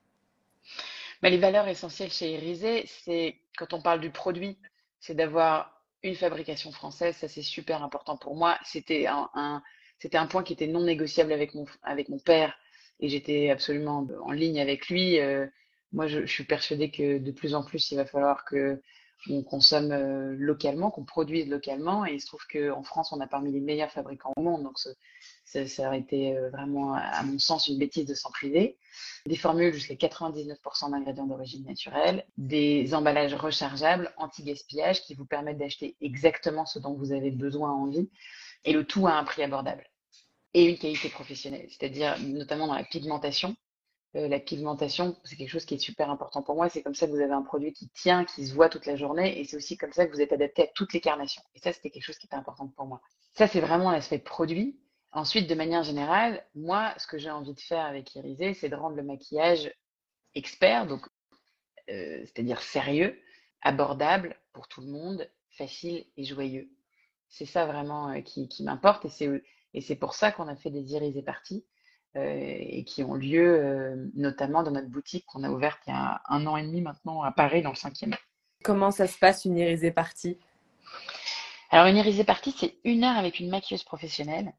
Bah, 1.22 1.30
Les 1.30 1.38
valeurs 1.38 1.68
essentielles 1.68 2.12
chez 2.12 2.32
Irisé, 2.32 2.84
c'est 2.86 3.38
quand 3.56 3.72
on 3.72 3.82
parle 3.82 4.00
du 4.00 4.10
produit, 4.10 4.58
c'est 5.00 5.14
d'avoir 5.14 5.82
une 6.02 6.14
fabrication 6.14 6.72
française. 6.72 7.16
Ça, 7.16 7.28
c'est 7.28 7.42
super 7.42 7.82
important 7.82 8.16
pour 8.16 8.36
moi. 8.36 8.58
C'était 8.64 9.06
un, 9.06 9.62
c'était 9.98 10.18
un 10.18 10.26
point 10.26 10.42
qui 10.42 10.52
était 10.52 10.66
non 10.66 10.82
négociable 10.82 11.32
avec 11.32 11.54
mon, 11.54 11.66
avec 11.82 12.08
mon 12.08 12.18
père 12.18 12.58
et 13.00 13.08
j'étais 13.08 13.50
absolument 13.50 14.06
en 14.22 14.32
ligne 14.32 14.60
avec 14.60 14.88
lui. 14.88 15.18
Euh, 15.18 15.46
moi, 15.92 16.06
je, 16.06 16.20
je, 16.26 16.32
suis 16.32 16.44
persuadée 16.44 16.90
que 16.90 17.18
de 17.18 17.30
plus 17.30 17.54
en 17.54 17.64
plus, 17.64 17.90
il 17.90 17.96
va 17.96 18.04
falloir 18.04 18.44
que 18.44 18.80
on 19.30 19.42
consomme 19.42 19.92
euh, 19.92 20.34
localement, 20.38 20.90
qu'on 20.90 21.04
produise 21.04 21.48
localement. 21.48 22.06
Et 22.06 22.14
il 22.14 22.20
se 22.20 22.26
trouve 22.26 22.44
qu'en 22.50 22.82
France, 22.82 23.12
on 23.12 23.20
a 23.20 23.26
parmi 23.26 23.52
les 23.52 23.60
meilleurs 23.60 23.90
fabricants 23.90 24.32
au 24.36 24.42
monde. 24.42 24.62
Donc, 24.62 24.78
ça, 24.78 25.66
ça, 25.66 25.86
aurait 25.86 26.00
été 26.00 26.36
euh, 26.36 26.50
vraiment, 26.50 26.94
à 26.94 27.22
mon 27.22 27.38
sens, 27.38 27.68
une 27.68 27.78
bêtise 27.78 28.06
de 28.06 28.14
s'en 28.14 28.30
priver. 28.30 28.78
Des 29.26 29.36
formules 29.36 29.72
jusqu'à 29.72 29.94
99% 29.94 30.90
d'ingrédients 30.90 31.26
d'origine 31.26 31.64
naturelle, 31.64 32.26
des 32.36 32.94
emballages 32.94 33.34
rechargeables, 33.34 34.12
anti-gaspillage, 34.16 35.02
qui 35.02 35.14
vous 35.14 35.24
permettent 35.24 35.58
d'acheter 35.58 35.96
exactement 36.00 36.66
ce 36.66 36.78
dont 36.78 36.94
vous 36.94 37.12
avez 37.12 37.30
besoin, 37.30 37.72
envie, 37.72 38.10
et 38.64 38.72
le 38.72 38.84
tout 38.84 39.06
à 39.06 39.12
un 39.12 39.24
prix 39.24 39.42
abordable. 39.42 39.88
Et 40.52 40.66
une 40.66 40.78
qualité 40.78 41.08
professionnelle, 41.08 41.66
c'est-à-dire 41.68 42.16
notamment 42.20 42.68
dans 42.68 42.74
la 42.74 42.84
pigmentation. 42.84 43.56
Euh, 44.16 44.28
la 44.28 44.38
pigmentation, 44.38 45.16
c'est 45.24 45.36
quelque 45.36 45.50
chose 45.50 45.64
qui 45.64 45.74
est 45.74 45.78
super 45.78 46.08
important 46.08 46.42
pour 46.42 46.54
moi. 46.54 46.68
C'est 46.68 46.82
comme 46.82 46.94
ça 46.94 47.06
que 47.06 47.12
vous 47.12 47.20
avez 47.20 47.32
un 47.32 47.42
produit 47.42 47.72
qui 47.72 47.88
tient, 47.88 48.24
qui 48.24 48.46
se 48.46 48.54
voit 48.54 48.68
toute 48.68 48.86
la 48.86 48.94
journée. 48.96 49.40
Et 49.40 49.44
c'est 49.44 49.56
aussi 49.56 49.76
comme 49.76 49.92
ça 49.92 50.06
que 50.06 50.12
vous 50.12 50.20
êtes 50.20 50.32
adapté 50.32 50.62
à 50.62 50.66
toutes 50.68 50.92
les 50.92 51.00
carnations. 51.00 51.42
Et 51.54 51.58
ça, 51.58 51.72
c'était 51.72 51.90
quelque 51.90 52.04
chose 52.04 52.18
qui 52.18 52.26
était 52.26 52.36
important 52.36 52.68
pour 52.68 52.86
moi. 52.86 53.00
Ça, 53.32 53.48
c'est 53.48 53.60
vraiment 53.60 53.90
l'aspect 53.90 54.20
produit. 54.20 54.78
Ensuite, 55.10 55.48
de 55.48 55.54
manière 55.54 55.82
générale, 55.82 56.44
moi, 56.54 56.94
ce 56.98 57.06
que 57.06 57.18
j'ai 57.18 57.30
envie 57.30 57.54
de 57.54 57.60
faire 57.60 57.84
avec 57.84 58.14
Irisé, 58.14 58.54
c'est 58.54 58.68
de 58.68 58.76
rendre 58.76 58.96
le 58.96 59.02
maquillage 59.02 59.72
expert, 60.34 60.86
donc 60.86 61.06
euh, 61.90 62.20
c'est-à-dire 62.24 62.60
sérieux, 62.60 63.20
abordable 63.62 64.36
pour 64.52 64.68
tout 64.68 64.80
le 64.80 64.88
monde, 64.88 65.28
facile 65.50 66.04
et 66.16 66.24
joyeux. 66.24 66.70
C'est 67.28 67.46
ça 67.46 67.66
vraiment 67.66 68.10
euh, 68.10 68.20
qui, 68.20 68.48
m'importe 68.62 69.06
et 69.06 69.80
c'est 69.80 69.96
pour 69.96 70.14
ça 70.14 70.32
qu'on 70.32 70.48
a 70.48 70.56
fait 70.56 70.70
des 70.70 70.94
Irisé 70.94 71.22
parties 71.22 71.64
et 72.16 72.84
qui 72.84 73.02
ont 73.02 73.14
lieu 73.14 73.58
euh, 73.60 73.96
notamment 74.14 74.62
dans 74.62 74.70
notre 74.70 74.88
boutique 74.88 75.26
qu'on 75.26 75.42
a 75.42 75.50
ouverte 75.50 75.80
il 75.86 75.90
y 75.90 75.92
a 75.92 76.22
un 76.28 76.46
an 76.46 76.56
et 76.56 76.62
demi 76.62 76.80
maintenant 76.80 77.22
à 77.22 77.32
Paris, 77.32 77.62
dans 77.62 77.70
le 77.70 77.76
cinquième. 77.76 78.14
Comment 78.62 78.90
ça 78.90 79.06
se 79.06 79.18
passe 79.18 79.44
une 79.44 79.58
irisée 79.58 79.90
partie? 79.90 80.38
Alors 81.70 81.86
une 81.86 81.96
irisée 81.96 82.24
partie, 82.24 82.54
c'est 82.56 82.76
une 82.84 83.04
heure 83.04 83.16
avec 83.16 83.40
une 83.40 83.50
maquilleuse 83.50 83.82
professionnelle 83.82 84.52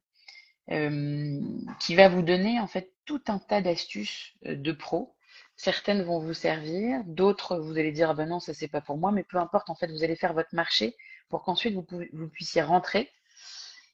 euh, 0.71 1.39
qui 1.79 1.95
va 1.95 2.09
vous 2.09 2.21
donner 2.21 2.59
en 2.59 2.67
fait 2.67 2.91
tout 3.05 3.21
un 3.27 3.39
tas 3.39 3.61
d'astuces 3.61 4.33
de 4.43 4.71
pro. 4.71 5.15
Certaines 5.55 6.03
vont 6.03 6.19
vous 6.19 6.33
servir, 6.33 7.01
d'autres 7.05 7.57
vous 7.57 7.77
allez 7.77 7.93
dire 7.93 8.09
ah 8.09 8.13
ben 8.13 8.27
non 8.27 8.41
ça 8.41 8.53
c'est 8.53 8.67
pas 8.67 8.81
pour 8.81 8.97
moi, 8.97 9.13
mais 9.13 9.23
peu 9.23 9.37
importe 9.37 9.69
en 9.69 9.75
fait 9.75 9.87
vous 9.87 10.03
allez 10.03 10.17
faire 10.17 10.33
votre 10.33 10.53
marché 10.53 10.97
pour 11.29 11.43
qu'ensuite 11.43 11.73
vous, 11.73 11.85
vous 12.11 12.27
puissiez 12.27 12.61
rentrer 12.61 13.09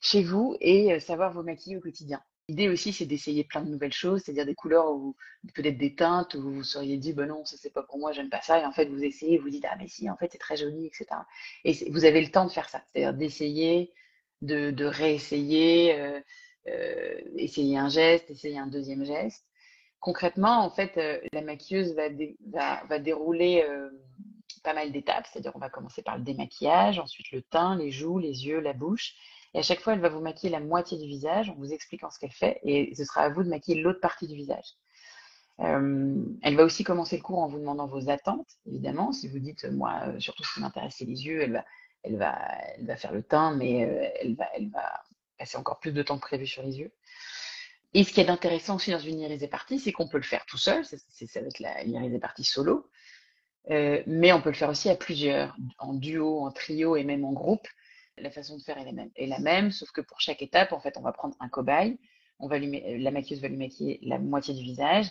chez 0.02 0.24
vous 0.24 0.58
et 0.60 1.00
savoir 1.00 1.32
vous 1.32 1.44
maquiller 1.44 1.78
au 1.78 1.82
quotidien. 1.82 2.20
L'idée 2.52 2.68
aussi, 2.68 2.92
c'est 2.92 3.06
d'essayer 3.06 3.46
plein 3.46 3.62
de 3.62 3.70
nouvelles 3.70 3.94
choses, 3.94 4.24
c'est-à-dire 4.24 4.46
des 4.46 4.56
couleurs 4.56 4.92
ou 4.92 5.16
peut-être 5.54 5.78
des 5.78 5.96
teintes 5.96 6.34
où 6.34 6.42
vous 6.42 6.54
vous 6.56 6.64
seriez 6.66 6.98
dit, 6.98 7.14
ben 7.14 7.28
non, 7.28 7.46
ça 7.46 7.56
c'est 7.58 7.72
pas 7.72 7.82
pour 7.82 7.98
moi, 7.98 8.12
j'aime 8.12 8.30
pas 8.30 8.42
ça. 8.42 8.60
Et 8.60 8.66
en 8.66 8.74
fait, 8.74 8.88
vous 8.88 9.02
essayez, 9.02 9.38
vous 9.38 9.50
dites, 9.50 9.64
ah 9.70 9.78
mais 9.80 9.88
si, 9.88 10.10
en 10.10 10.18
fait, 10.18 10.28
c'est 10.34 10.38
très 10.38 10.58
joli, 10.58 10.86
etc. 10.86 11.06
Et 11.64 11.90
vous 11.92 12.04
avez 12.04 12.20
le 12.20 12.30
temps 12.30 12.44
de 12.44 12.52
faire 12.52 12.68
ça, 12.68 12.84
c'est-à-dire 12.88 13.14
d'essayer, 13.14 13.94
de, 14.42 14.84
réessayer, 14.84 15.98
euh, 15.98 16.20
euh, 16.68 17.22
essayer 17.38 17.78
un 17.78 17.88
geste, 17.88 18.30
essayer 18.30 18.60
un 18.60 18.68
deuxième 18.68 19.06
geste. 19.06 19.46
Concrètement, 20.02 20.66
en 20.66 20.72
fait, 20.72 20.98
euh, 20.98 21.22
la 21.32 21.44
maquilleuse 21.44 21.96
va, 21.96 22.10
va, 22.50 22.84
va 22.84 23.00
dérouler 23.00 23.66
pas 24.62 24.74
mal 24.74 24.92
d'étapes, 24.92 25.26
c'est-à-dire 25.32 25.54
on 25.56 25.60
va 25.60 25.70
commencer 25.70 26.02
par 26.02 26.18
le 26.18 26.26
démaquillage, 26.26 27.00
ensuite 27.00 27.32
le 27.32 27.44
teint, 27.44 27.78
les 27.78 27.92
joues, 27.92 28.20
les 28.20 28.46
yeux, 28.46 28.60
la 28.60 28.74
bouche. 28.74 29.16
Et 29.54 29.60
à 29.60 29.62
chaque 29.62 29.82
fois, 29.82 29.94
elle 29.94 30.00
va 30.00 30.10
vous 30.10 30.22
maquiller 30.22 30.52
la 30.52 30.60
moitié 30.60 30.98
du 30.98 31.08
visage 31.08 31.50
en 31.50 31.56
vous 31.56 31.74
expliquant 31.74 32.10
ce 32.10 32.20
qu'elle 32.20 32.32
fait. 32.32 32.60
Et 32.64 32.94
ce 32.96 33.04
sera 33.04 33.22
à 33.22 33.30
vous 33.30 33.44
de 33.44 33.50
maquiller 33.50 33.82
l'autre 33.82 34.00
partie 34.00 34.28
du 34.28 34.36
visage. 34.36 34.76
Euh, 35.60 36.16
elle 36.42 36.56
va 36.56 36.64
aussi 36.64 36.84
commencer 36.84 37.18
le 37.18 37.24
cours 37.24 37.40
en 37.40 37.48
vous 37.48 37.60
demandant 37.60 37.86
vos 37.86 38.10
attentes, 38.10 38.48
évidemment. 38.66 39.12
Si 39.12 39.28
vous 39.28 39.40
dites, 39.40 39.66
moi, 39.66 40.02
euh, 40.08 40.20
surtout 40.20 40.44
ce 40.44 40.54
qui 40.54 40.60
m'intéresse, 40.62 40.96
c'est 40.98 41.06
les 41.06 41.26
yeux, 41.26 41.42
elle 41.42 41.54
va, 41.54 41.66
elle, 42.04 42.18
va, 42.18 42.38
elle 42.78 42.86
va 42.86 42.96
faire 42.96 43.12
le 43.12 43.24
teint, 43.24 43.56
mais 43.56 43.86
euh, 43.86 44.10
elle, 44.22 44.36
va, 44.36 44.46
elle 44.56 44.70
va 44.70 45.04
passer 45.38 45.58
encore 45.58 45.80
plus 45.80 45.92
de 45.92 46.02
temps 46.02 46.18
que 46.18 46.28
prévu 46.28 46.48
sur 46.48 46.64
les 46.64 46.80
yeux. 46.80 46.92
Et 47.94 48.04
ce 48.04 48.14
qui 48.14 48.22
est 48.22 48.30
intéressant 48.30 48.78
aussi 48.78 48.92
dans 48.92 49.00
une 49.00 49.20
irisée 49.20 49.50
partie, 49.50 49.78
c'est 49.78 49.92
qu'on 49.92 50.08
peut 50.08 50.18
le 50.18 50.24
faire 50.24 50.46
tout 50.46 50.58
seul, 50.58 50.86
ça, 50.86 50.96
ça 50.98 51.42
va 51.42 51.48
être 51.48 51.60
la 51.60 51.84
irisée 51.84 52.20
partie 52.20 52.46
solo, 52.46 52.90
euh, 53.70 54.02
mais 54.08 54.32
on 54.32 54.42
peut 54.42 54.50
le 54.50 54.56
faire 54.56 54.70
aussi 54.70 54.90
à 54.90 54.96
plusieurs, 54.96 55.56
en 55.78 55.94
duo, 55.94 56.46
en 56.46 56.52
trio 56.52 56.96
et 56.96 57.04
même 57.04 57.26
en 57.26 57.34
groupe. 57.34 57.68
La 58.18 58.32
façon 58.32 58.58
de 58.58 58.62
faire 58.62 58.78
est 58.78 58.86
la 58.86 58.92
même, 58.92 59.10
est 59.16 59.28
la 59.28 59.40
même 59.40 59.72
sauf 59.72 59.92
que 59.92 60.02
pour 60.02 60.20
chaque 60.22 60.42
étape, 60.42 60.74
en 60.74 60.80
fait, 60.80 60.98
on 60.98 61.02
va 61.02 61.12
prendre 61.12 61.36
un 61.40 61.50
cobaye, 61.50 61.98
on 62.40 62.48
va 62.48 62.60
lui, 62.60 63.00
la 63.00 63.12
maquilleuse 63.12 63.42
va 63.42 63.48
lui 63.48 63.58
maquiller 63.58 64.00
la 64.04 64.20
moitié 64.20 64.54
du 64.54 64.64
visage, 64.64 65.08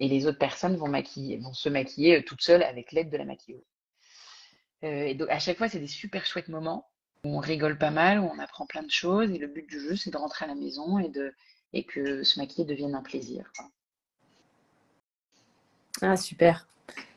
et 0.00 0.08
les 0.08 0.26
autres 0.26 0.38
personnes 0.38 0.76
vont, 0.76 0.88
maquiller, 0.88 1.38
vont 1.38 1.52
se 1.52 1.68
maquiller 1.68 2.18
euh, 2.18 2.22
toutes 2.22 2.42
seules 2.42 2.62
avec 2.62 2.92
l'aide 2.92 3.10
de 3.10 3.16
la 3.16 3.24
maquilleuse. 3.24 3.64
Euh, 4.82 5.04
et 5.04 5.14
donc, 5.14 5.30
à 5.30 5.38
chaque 5.38 5.56
fois, 5.56 5.68
c'est 5.68 5.78
des 5.78 5.86
super 5.86 6.26
chouettes 6.26 6.48
moments 6.48 6.88
où 7.24 7.36
on 7.36 7.40
rigole 7.40 7.78
pas 7.78 7.90
mal, 7.90 8.20
où 8.20 8.24
on 8.24 8.38
apprend 8.38 8.66
plein 8.66 8.82
de 8.82 8.90
choses. 8.90 9.30
Et 9.30 9.38
le 9.38 9.46
but 9.46 9.68
du 9.68 9.80
jeu, 9.80 9.96
c'est 9.96 10.10
de 10.10 10.16
rentrer 10.16 10.44
à 10.44 10.48
la 10.48 10.54
maison 10.54 10.98
et, 10.98 11.08
de, 11.08 11.32
et 11.72 11.84
que 11.84 12.22
se 12.22 12.38
maquiller 12.38 12.64
devienne 12.64 12.94
un 12.94 13.02
plaisir. 13.02 13.50
Ah, 16.02 16.16
super. 16.16 16.66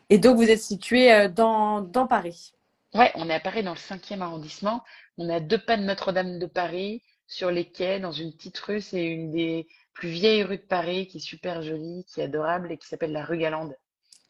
Et 0.10 0.20
donc, 0.20 0.38
vous 0.38 0.50
êtes 0.50 0.62
situé 0.62 1.12
euh, 1.12 1.28
dans, 1.28 1.82
dans 1.82 2.08
Paris? 2.08 2.54
Ouais, 2.94 3.12
on 3.16 3.30
est 3.30 3.34
à 3.34 3.40
Paris 3.40 3.64
dans 3.64 3.74
le 3.74 3.78
5e 3.78 4.22
arrondissement. 4.22 4.84
On 5.18 5.30
a 5.30 5.40
deux 5.40 5.58
pas 5.58 5.78
de 5.78 5.84
Notre-Dame 5.84 6.40
de 6.40 6.46
Paris 6.46 7.02
sur 7.28 7.52
les 7.52 7.66
quais, 7.70 8.00
dans 8.00 8.12
une 8.12 8.34
petite 8.34 8.58
rue. 8.60 8.82
C'est 8.82 9.06
une 9.06 9.32
des 9.32 9.68
plus 9.94 10.10
vieilles 10.10 10.44
rues 10.44 10.58
de 10.58 10.64
Paris 10.64 11.08
qui 11.08 11.18
est 11.18 11.22
super 11.22 11.62
jolie, 11.62 12.06
qui 12.08 12.22
est 12.22 12.26
adorable 12.26 12.72
et 12.72 12.78
qui 12.78 12.88
s'appelle 12.88 13.12
la 13.12 13.26
rue 13.26 13.38
Galande. 13.38 13.76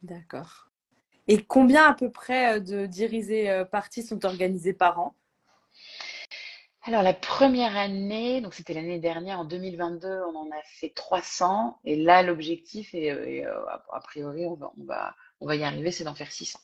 D'accord. 0.01 0.70
Et 1.27 1.44
combien 1.44 1.88
à 1.88 1.94
peu 1.94 2.10
près 2.10 2.56
euh, 2.56 2.60
de 2.60 2.86
dirisés 2.86 3.50
euh, 3.50 3.65
parties 3.65 4.03
sont 4.03 4.25
organisés 4.25 4.74
par 4.74 5.00
an? 5.00 5.15
Alors 6.84 7.03
la 7.03 7.13
première 7.13 7.75
année, 7.75 8.39
donc 8.39 8.53
c'était 8.53 8.74
l'année 8.74 9.00
dernière, 9.00 9.41
en 9.41 9.46
2022, 9.46 10.08
on 10.08 10.36
en 10.38 10.50
a 10.51 10.62
fait 10.63 10.89
300. 10.96 11.79
Et 11.84 11.98
là, 11.98 12.24
l'objectif, 12.24 12.94
et, 12.94 13.44
a 13.44 14.00
priori, 14.06 14.46
on 14.46 14.53
va, 14.53 14.72
on 14.79 14.86
va, 14.86 15.15
on 15.41 15.48
va 15.48 15.58
y 15.58 15.63
arriver, 15.63 15.91
c'est 15.91 16.06
d'en 16.06 16.15
faire 16.15 16.32
600. 16.32 16.60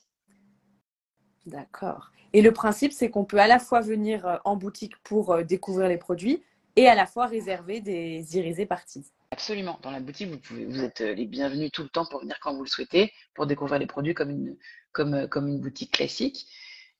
D'accord. 1.46 2.10
Et 2.32 2.42
le 2.42 2.52
principe, 2.52 2.92
c'est 2.92 3.10
qu'on 3.10 3.24
peut 3.24 3.38
à 3.38 3.46
la 3.46 3.58
fois 3.58 3.80
venir 3.80 4.26
euh, 4.26 4.36
en 4.44 4.56
boutique 4.56 4.96
pour 5.04 5.42
découvrir 5.44 5.88
les 5.88 5.98
produits 5.98 6.42
et 6.76 6.88
à 6.88 6.94
la 6.94 7.06
fois 7.06 7.26
réserver 7.26 7.80
des 7.80 8.36
irisés 8.36 8.66
parties. 8.66 9.04
Absolument. 9.30 9.78
Dans 9.82 9.90
la 9.90 10.00
boutique, 10.00 10.28
vous, 10.50 10.82
êtes 10.82 11.00
les 11.00 11.26
bienvenus 11.26 11.70
tout 11.72 11.82
le 11.82 11.88
temps 11.88 12.06
pour 12.06 12.20
venir 12.20 12.38
quand 12.40 12.54
vous 12.54 12.62
le 12.64 12.68
souhaitez, 12.68 13.12
pour 13.34 13.46
découvrir 13.46 13.78
les 13.78 13.86
produits 13.86 14.14
comme 14.14 14.30
une, 14.30 14.56
comme, 14.92 15.28
comme 15.28 15.48
une 15.48 15.60
boutique 15.60 15.92
classique. 15.92 16.46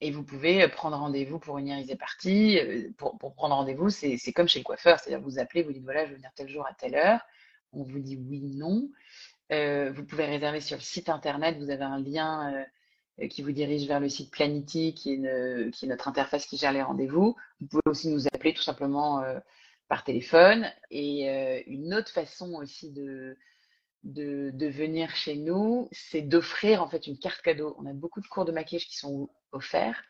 Et 0.01 0.11
vous 0.11 0.23
pouvez 0.23 0.67
prendre 0.67 0.97
rendez-vous 0.97 1.39
pour 1.39 1.57
une 1.57 1.67
irisée 1.67 1.95
partie. 1.95 2.59
Euh, 2.59 2.89
pour, 2.97 3.17
prendre 3.17 3.55
rendez-vous, 3.55 3.89
c'est 3.89 4.33
comme 4.33 4.47
chez 4.47 4.59
le 4.59 4.63
coiffeur. 4.63 4.99
C'est-à-dire, 4.99 5.21
vous 5.21 5.39
appelez, 5.39 5.63
vous 5.63 5.71
dites 5.71 5.83
voilà, 5.83 6.05
je 6.05 6.11
veux 6.11 6.15
venir 6.15 6.31
tel 6.35 6.49
jour 6.49 6.65
à 6.67 6.73
telle 6.73 6.95
heure. 6.95 7.21
On 7.71 7.83
vous 7.83 7.99
dit 7.99 8.17
oui, 8.17 8.41
non. 8.41 8.89
Euh, 9.51 9.91
vous 9.91 10.03
pouvez 10.03 10.25
réserver 10.25 10.59
sur 10.59 10.77
le 10.77 10.81
site 10.81 11.09
internet. 11.09 11.57
Vous 11.57 11.69
avez 11.69 11.83
un 11.83 11.99
lien 11.99 12.53
euh, 12.53 12.63
qui 13.29 13.41
vous 13.41 13.51
dirige 13.51 13.87
vers 13.87 13.99
le 13.99 14.09
site 14.09 14.31
Planity, 14.31 14.93
qui 14.93 15.11
est, 15.11 15.15
une, 15.15 15.71
qui 15.71 15.85
est 15.85 15.89
notre 15.89 16.07
interface 16.07 16.45
qui 16.45 16.57
gère 16.57 16.73
les 16.73 16.81
rendez-vous. 16.81 17.35
Vous 17.61 17.67
pouvez 17.67 17.81
aussi 17.85 18.09
nous 18.09 18.27
appeler 18.27 18.53
tout 18.53 18.61
simplement 18.61 19.23
par 19.87 20.03
téléphone. 20.03 20.69
Et 20.91 21.63
une 21.67 21.93
autre 21.93 22.11
façon 22.11 22.55
aussi 22.55 22.91
de, 22.91 23.37
de, 24.03 24.51
de 24.53 24.67
venir 24.67 25.15
chez 25.15 25.35
nous, 25.35 25.87
c'est 25.91 26.21
d'offrir 26.21 26.83
en 26.83 26.89
fait 26.89 27.07
une 27.07 27.17
carte 27.17 27.41
cadeau. 27.41 27.75
On 27.79 27.85
a 27.85 27.93
beaucoup 27.93 28.21
de 28.21 28.27
cours 28.27 28.45
de 28.45 28.51
maquillage 28.51 28.87
qui 28.87 28.97
sont 28.97 29.29
offerts. 29.51 30.03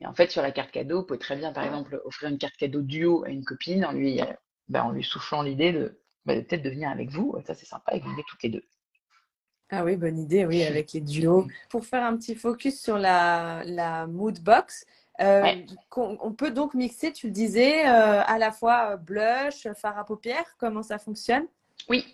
Et 0.00 0.06
en 0.06 0.14
fait, 0.14 0.30
sur 0.30 0.42
la 0.42 0.50
carte 0.50 0.70
cadeau, 0.70 1.00
vous 1.00 1.06
pouvez 1.06 1.18
très 1.18 1.36
bien, 1.36 1.52
par 1.52 1.64
exemple, 1.64 2.00
offrir 2.04 2.30
une 2.30 2.38
carte 2.38 2.56
cadeau 2.56 2.80
duo 2.80 3.22
à 3.24 3.28
une 3.28 3.44
copine 3.44 3.84
en 3.84 3.92
lui, 3.92 4.20
ben, 4.68 4.82
en 4.82 4.90
lui 4.90 5.04
soufflant 5.04 5.42
l'idée 5.42 5.72
de 5.72 6.00
ben, 6.24 6.44
peut-être 6.44 6.62
de 6.62 6.70
venir 6.70 6.90
avec 6.90 7.10
vous. 7.10 7.36
Ça, 7.46 7.54
c'est 7.54 7.66
sympa, 7.66 7.94
et 7.94 8.00
vous 8.00 8.10
venez 8.10 8.24
toutes 8.28 8.42
les 8.42 8.48
deux. 8.48 8.64
Ah 9.70 9.84
oui, 9.84 9.96
bonne 9.96 10.18
idée, 10.18 10.44
oui, 10.44 10.64
avec 10.64 10.92
les 10.92 11.00
duos. 11.00 11.46
Pour 11.68 11.84
faire 11.86 12.04
un 12.04 12.16
petit 12.16 12.34
focus 12.34 12.80
sur 12.80 12.98
la, 12.98 13.62
la 13.64 14.06
mood 14.06 14.40
box, 14.40 14.84
euh, 15.20 15.54
on, 15.96 16.32
peut 16.32 16.50
donc 16.50 16.74
mixer, 16.74 17.12
tu 17.12 17.26
le 17.26 17.32
disais, 17.32 17.86
euh, 17.86 18.22
à 18.22 18.38
la 18.38 18.52
fois 18.52 18.96
blush, 18.96 19.68
fard 19.76 19.98
à 19.98 20.04
paupières. 20.04 20.56
Comment 20.58 20.82
ça 20.82 20.98
fonctionne? 20.98 21.46
Oui. 21.88 22.06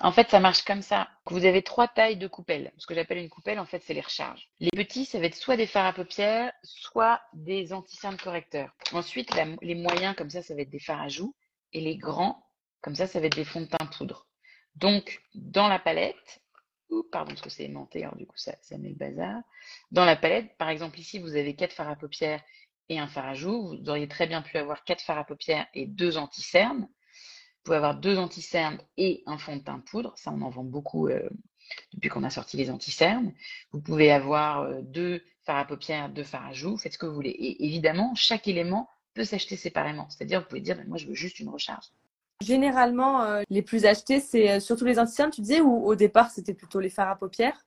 En 0.00 0.10
fait, 0.10 0.28
ça 0.28 0.40
marche 0.40 0.64
comme 0.64 0.82
ça. 0.82 1.08
Vous 1.26 1.44
avez 1.44 1.62
trois 1.62 1.86
tailles 1.86 2.16
de 2.16 2.26
coupelles. 2.26 2.72
Ce 2.76 2.86
que 2.86 2.94
j'appelle 2.94 3.18
une 3.18 3.28
coupelle, 3.28 3.60
en 3.60 3.66
fait, 3.66 3.82
c'est 3.86 3.94
les 3.94 4.00
recharges. 4.00 4.48
Les 4.58 4.70
petits, 4.70 5.04
ça 5.04 5.20
va 5.20 5.26
être 5.26 5.36
soit 5.36 5.56
des 5.56 5.66
fards 5.66 5.86
à 5.86 5.92
paupières, 5.92 6.52
soit 6.64 7.20
des 7.34 7.72
anti-cernes 7.72 8.16
correcteurs. 8.16 8.74
Ensuite, 8.92 9.30
les 9.62 9.74
moyens, 9.76 10.16
comme 10.16 10.30
ça, 10.30 10.42
ça 10.42 10.54
va 10.56 10.62
être 10.62 10.70
des 10.70 10.80
fards 10.80 11.02
à 11.02 11.08
joues. 11.08 11.34
Et 11.72 11.80
les 11.80 11.96
grands, 11.96 12.44
comme 12.82 12.96
ça, 12.96 13.06
ça 13.06 13.20
va 13.20 13.26
être 13.26 13.36
des 13.36 13.44
fonds 13.44 13.60
de 13.60 13.66
teint 13.66 13.86
poudre. 13.86 14.26
Donc, 14.74 15.22
dans 15.34 15.68
la 15.68 15.78
palette, 15.78 16.41
pardon, 17.10 17.30
parce 17.30 17.40
que 17.40 17.50
c'est 17.50 17.64
aimanté, 17.64 18.02
alors 18.02 18.16
du 18.16 18.26
coup, 18.26 18.36
ça, 18.36 18.54
ça 18.62 18.76
met 18.78 18.90
le 18.90 18.94
bazar. 18.94 19.42
Dans 19.90 20.04
la 20.04 20.16
palette, 20.16 20.56
par 20.58 20.68
exemple, 20.68 20.98
ici, 20.98 21.18
vous 21.18 21.36
avez 21.36 21.54
quatre 21.54 21.72
fards 21.72 21.88
à 21.88 21.96
paupières 21.96 22.42
et 22.88 22.98
un 22.98 23.06
fard 23.06 23.26
à 23.26 23.34
joues. 23.34 23.78
Vous 23.78 23.88
auriez 23.88 24.08
très 24.08 24.26
bien 24.26 24.42
pu 24.42 24.58
avoir 24.58 24.84
quatre 24.84 25.02
fards 25.02 25.18
à 25.18 25.24
paupières 25.24 25.66
et 25.74 25.86
deux 25.86 26.18
anti-cernes. 26.18 26.82
Vous 26.82 27.64
pouvez 27.64 27.76
avoir 27.76 27.98
deux 27.98 28.18
anti-cernes 28.18 28.78
et 28.96 29.22
un 29.26 29.38
fond 29.38 29.56
de 29.56 29.62
teint 29.62 29.78
poudre. 29.78 30.12
Ça, 30.16 30.32
on 30.32 30.42
en 30.42 30.50
vend 30.50 30.64
beaucoup 30.64 31.08
euh, 31.08 31.28
depuis 31.94 32.08
qu'on 32.10 32.24
a 32.24 32.30
sorti 32.30 32.56
les 32.56 32.70
anti-cernes. 32.70 33.32
Vous 33.70 33.80
pouvez 33.80 34.10
avoir 34.10 34.62
euh, 34.62 34.80
deux 34.82 35.22
fards 35.44 35.58
à 35.58 35.64
paupières, 35.64 36.08
deux 36.10 36.24
fards 36.24 36.46
à 36.46 36.52
joues. 36.52 36.76
Faites 36.76 36.94
ce 36.94 36.98
que 36.98 37.06
vous 37.06 37.14
voulez. 37.14 37.30
Et 37.30 37.64
évidemment, 37.64 38.14
chaque 38.14 38.48
élément 38.48 38.88
peut 39.14 39.24
s'acheter 39.24 39.56
séparément. 39.56 40.08
C'est-à-dire, 40.10 40.40
vous 40.40 40.48
pouvez 40.48 40.60
dire, 40.60 40.76
ben, 40.76 40.86
moi, 40.88 40.98
je 40.98 41.06
veux 41.06 41.14
juste 41.14 41.38
une 41.38 41.48
recharge. 41.48 41.86
Généralement, 42.42 43.22
euh, 43.22 43.42
les 43.50 43.62
plus 43.62 43.84
achetés, 43.84 44.20
c'est 44.20 44.60
surtout 44.60 44.84
les 44.84 44.98
anti-cernes, 44.98 45.30
tu 45.30 45.40
disais, 45.40 45.60
ou 45.60 45.86
au 45.86 45.94
départ, 45.94 46.30
c'était 46.30 46.54
plutôt 46.54 46.80
les 46.80 46.90
fards 46.90 47.10
à 47.10 47.16
paupières? 47.16 47.66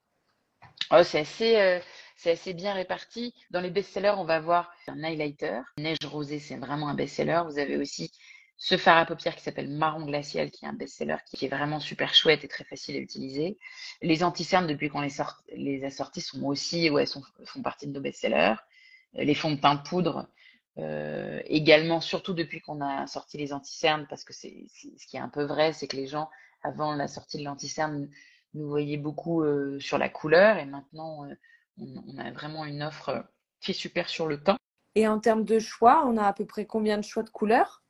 Oh, 0.91 1.01
C'est 1.03 1.19
assez 1.19 1.81
c'est 2.15 2.31
assez 2.31 2.53
bien 2.53 2.73
réparti. 2.73 3.33
Dans 3.51 3.61
les 3.61 3.69
best-sellers, 3.69 4.13
on 4.17 4.23
va 4.25 4.35
avoir 4.35 4.73
un 4.87 5.03
highlighter. 5.03 5.61
Neige 5.77 5.97
rosée, 6.05 6.39
c'est 6.39 6.55
vraiment 6.55 6.87
un 6.87 6.95
best-seller. 6.95 7.41
Vous 7.45 7.59
avez 7.59 7.77
aussi 7.77 8.11
ce 8.57 8.77
fard 8.77 8.97
à 8.97 9.05
paupières 9.05 9.35
qui 9.35 9.43
s'appelle 9.43 9.69
Marron 9.69 10.05
glacial, 10.05 10.49
qui 10.49 10.65
est 10.65 10.67
un 10.67 10.73
best-seller, 10.73 11.17
qui 11.25 11.45
est 11.45 11.49
vraiment 11.49 11.79
super 11.79 12.13
chouette 12.13 12.43
et 12.45 12.47
très 12.47 12.63
facile 12.63 12.95
à 12.95 12.99
utiliser. 12.99 13.57
Les 14.01 14.23
anti-cernes, 14.23 14.67
depuis 14.67 14.89
qu'on 14.89 15.01
les, 15.01 15.11
les 15.55 15.83
a 15.83 15.89
sortis, 15.89 16.21
sont 16.21 16.43
aussi, 16.43 16.89
ouais, 16.89 17.05
sont, 17.05 17.21
font 17.45 17.61
partie 17.61 17.87
de 17.87 17.91
nos 17.91 18.01
best-sellers. 18.01 18.55
Les 19.13 19.35
fonds 19.35 19.51
de 19.51 19.59
teint 19.59 19.77
poudre, 19.77 20.27
euh, 20.77 21.41
également, 21.45 22.01
surtout 22.01 22.33
depuis 22.33 22.61
qu'on 22.61 22.81
a 22.81 23.07
sorti 23.07 23.37
les 23.37 23.53
anti-cernes, 23.53 24.07
parce 24.09 24.23
que 24.23 24.33
c'est 24.33 24.67
ce 24.69 25.07
qui 25.07 25.17
est 25.17 25.21
un 25.21 25.29
peu 25.29 25.43
vrai, 25.43 25.73
c'est 25.73 25.87
que 25.87 25.95
les 25.95 26.07
gens, 26.07 26.29
avant 26.63 26.93
la 26.93 27.07
sortie 27.07 27.37
de 27.37 27.43
l'anti-cerne, 27.43 28.09
nous 28.53 28.67
voyaient 28.67 28.97
beaucoup 28.97 29.43
euh, 29.43 29.79
sur 29.79 29.97
la 29.97 30.09
couleur, 30.09 30.57
et 30.57 30.65
maintenant, 30.65 31.25
euh, 31.25 31.35
on, 31.77 32.03
on, 32.07 32.17
a 32.17 32.31
vraiment 32.31 32.65
une 32.65 32.83
offre 32.83 33.25
qui 33.61 33.71
est 33.71 33.75
super 33.75 34.09
sur 34.09 34.27
le 34.27 34.41
teint. 34.41 34.57
Et 34.95 35.07
en 35.07 35.19
termes 35.19 35.45
de 35.45 35.59
choix, 35.59 36.05
on 36.05 36.17
a 36.17 36.25
à 36.25 36.33
peu 36.33 36.45
près 36.45 36.65
combien 36.65 36.97
de 36.97 37.03
choix 37.03 37.23
de 37.23 37.29
couleurs? 37.29 37.83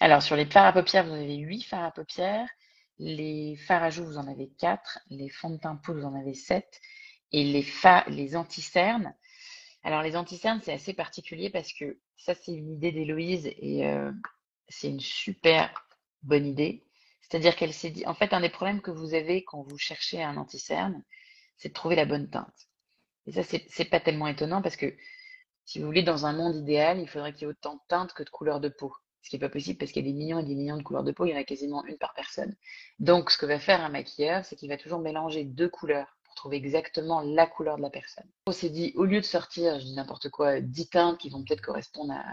Alors, 0.00 0.22
sur 0.22 0.36
les 0.36 0.46
fards 0.46 0.66
à 0.66 0.72
paupières, 0.72 1.06
vous 1.06 1.14
avez 1.14 1.36
8 1.36 1.62
fards 1.62 1.84
à 1.84 1.90
paupières. 1.90 2.48
Les 2.98 3.56
fards 3.56 3.82
à 3.82 3.90
joues, 3.90 4.04
vous 4.04 4.18
en 4.18 4.28
avez 4.28 4.50
4. 4.58 5.00
Les 5.10 5.28
fonds 5.28 5.50
de 5.50 5.56
teint 5.56 5.76
poudre, 5.76 6.00
vous 6.00 6.06
en 6.06 6.18
avez 6.18 6.34
7. 6.34 6.80
Et 7.32 7.44
les, 7.44 7.66
les 8.08 8.36
anti-cernes. 8.36 9.14
Alors, 9.82 10.02
les 10.02 10.16
anti-cernes, 10.16 10.60
c'est 10.62 10.72
assez 10.72 10.92
particulier 10.92 11.50
parce 11.50 11.72
que 11.72 11.98
ça, 12.16 12.34
c'est 12.34 12.52
une 12.52 12.72
idée 12.72 12.92
d'Héloïse 12.92 13.46
et 13.46 13.86
euh, 13.86 14.12
c'est 14.68 14.88
une 14.88 15.00
super 15.00 15.86
bonne 16.22 16.46
idée. 16.46 16.84
C'est-à-dire 17.20 17.56
qu'elle 17.56 17.72
s'est 17.72 17.90
dit, 17.90 18.06
en 18.06 18.14
fait, 18.14 18.32
un 18.32 18.40
des 18.40 18.50
problèmes 18.50 18.82
que 18.82 18.90
vous 18.90 19.14
avez 19.14 19.44
quand 19.44 19.62
vous 19.62 19.78
cherchez 19.78 20.22
un 20.22 20.36
anti-cerne, 20.36 21.02
c'est 21.56 21.68
de 21.68 21.74
trouver 21.74 21.96
la 21.96 22.04
bonne 22.04 22.28
teinte. 22.28 22.68
Et 23.26 23.32
ça, 23.32 23.42
c'est 23.42 23.84
pas 23.84 24.00
tellement 24.00 24.26
étonnant 24.28 24.62
parce 24.62 24.76
que, 24.76 24.94
si 25.64 25.78
vous 25.78 25.86
voulez, 25.86 26.02
dans 26.02 26.26
un 26.26 26.32
monde 26.32 26.56
idéal, 26.56 27.00
il 27.00 27.08
faudrait 27.08 27.32
qu'il 27.32 27.42
y 27.42 27.44
ait 27.44 27.54
autant 27.54 27.76
de 27.76 27.80
teintes 27.88 28.12
que 28.12 28.22
de 28.22 28.30
couleurs 28.30 28.60
de 28.60 28.68
peau 28.68 28.92
ce 29.22 29.30
qui 29.30 29.36
n'est 29.36 29.40
pas 29.40 29.48
possible 29.48 29.78
parce 29.78 29.92
qu'il 29.92 30.04
y 30.04 30.08
a 30.08 30.12
des 30.12 30.18
millions 30.18 30.40
et 30.40 30.44
des 30.44 30.54
millions 30.54 30.76
de 30.76 30.82
couleurs 30.82 31.04
de 31.04 31.12
peau, 31.12 31.24
il 31.24 31.30
y 31.30 31.34
en 31.34 31.38
a 31.38 31.44
quasiment 31.44 31.84
une 31.86 31.96
par 31.96 32.12
personne. 32.14 32.54
Donc, 32.98 33.30
ce 33.30 33.38
que 33.38 33.46
va 33.46 33.58
faire 33.58 33.80
un 33.80 33.88
maquilleur, 33.88 34.44
c'est 34.44 34.56
qu'il 34.56 34.68
va 34.68 34.76
toujours 34.76 34.98
mélanger 34.98 35.44
deux 35.44 35.68
couleurs 35.68 36.16
trouver 36.34 36.56
exactement 36.56 37.20
la 37.20 37.46
couleur 37.46 37.76
de 37.76 37.82
la 37.82 37.90
personne. 37.90 38.26
On 38.46 38.52
s'est 38.52 38.70
dit, 38.70 38.92
au 38.96 39.04
lieu 39.04 39.20
de 39.20 39.26
sortir, 39.26 39.78
je 39.78 39.84
dis 39.84 39.94
n'importe 39.94 40.28
quoi, 40.30 40.60
10 40.60 40.90
teintes 40.90 41.18
qui 41.18 41.30
vont 41.30 41.44
peut-être 41.44 41.62
correspondre 41.62 42.12
à, 42.12 42.24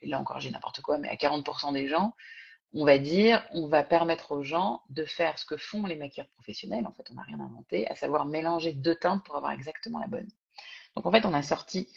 et 0.00 0.08
là 0.08 0.20
encore 0.20 0.40
j'ai 0.40 0.50
n'importe 0.50 0.80
quoi, 0.80 0.98
mais 0.98 1.08
à 1.08 1.16
40% 1.16 1.72
des 1.72 1.88
gens, 1.88 2.14
on 2.74 2.84
va 2.84 2.98
dire, 2.98 3.46
on 3.52 3.68
va 3.68 3.82
permettre 3.84 4.32
aux 4.32 4.42
gens 4.42 4.82
de 4.88 5.04
faire 5.04 5.38
ce 5.38 5.44
que 5.44 5.56
font 5.56 5.86
les 5.86 5.96
maquilleurs 5.96 6.28
professionnels, 6.28 6.86
en 6.86 6.92
fait 6.92 7.06
on 7.10 7.14
n'a 7.14 7.22
rien 7.22 7.40
inventé, 7.40 7.86
à 7.88 7.94
savoir 7.94 8.24
mélanger 8.24 8.72
deux 8.72 8.94
teintes 8.94 9.24
pour 9.24 9.36
avoir 9.36 9.52
exactement 9.52 9.98
la 9.98 10.06
bonne. 10.06 10.28
Donc 10.96 11.06
en 11.06 11.10
fait 11.10 11.24
on 11.26 11.34
a 11.34 11.42
sorti 11.42 11.88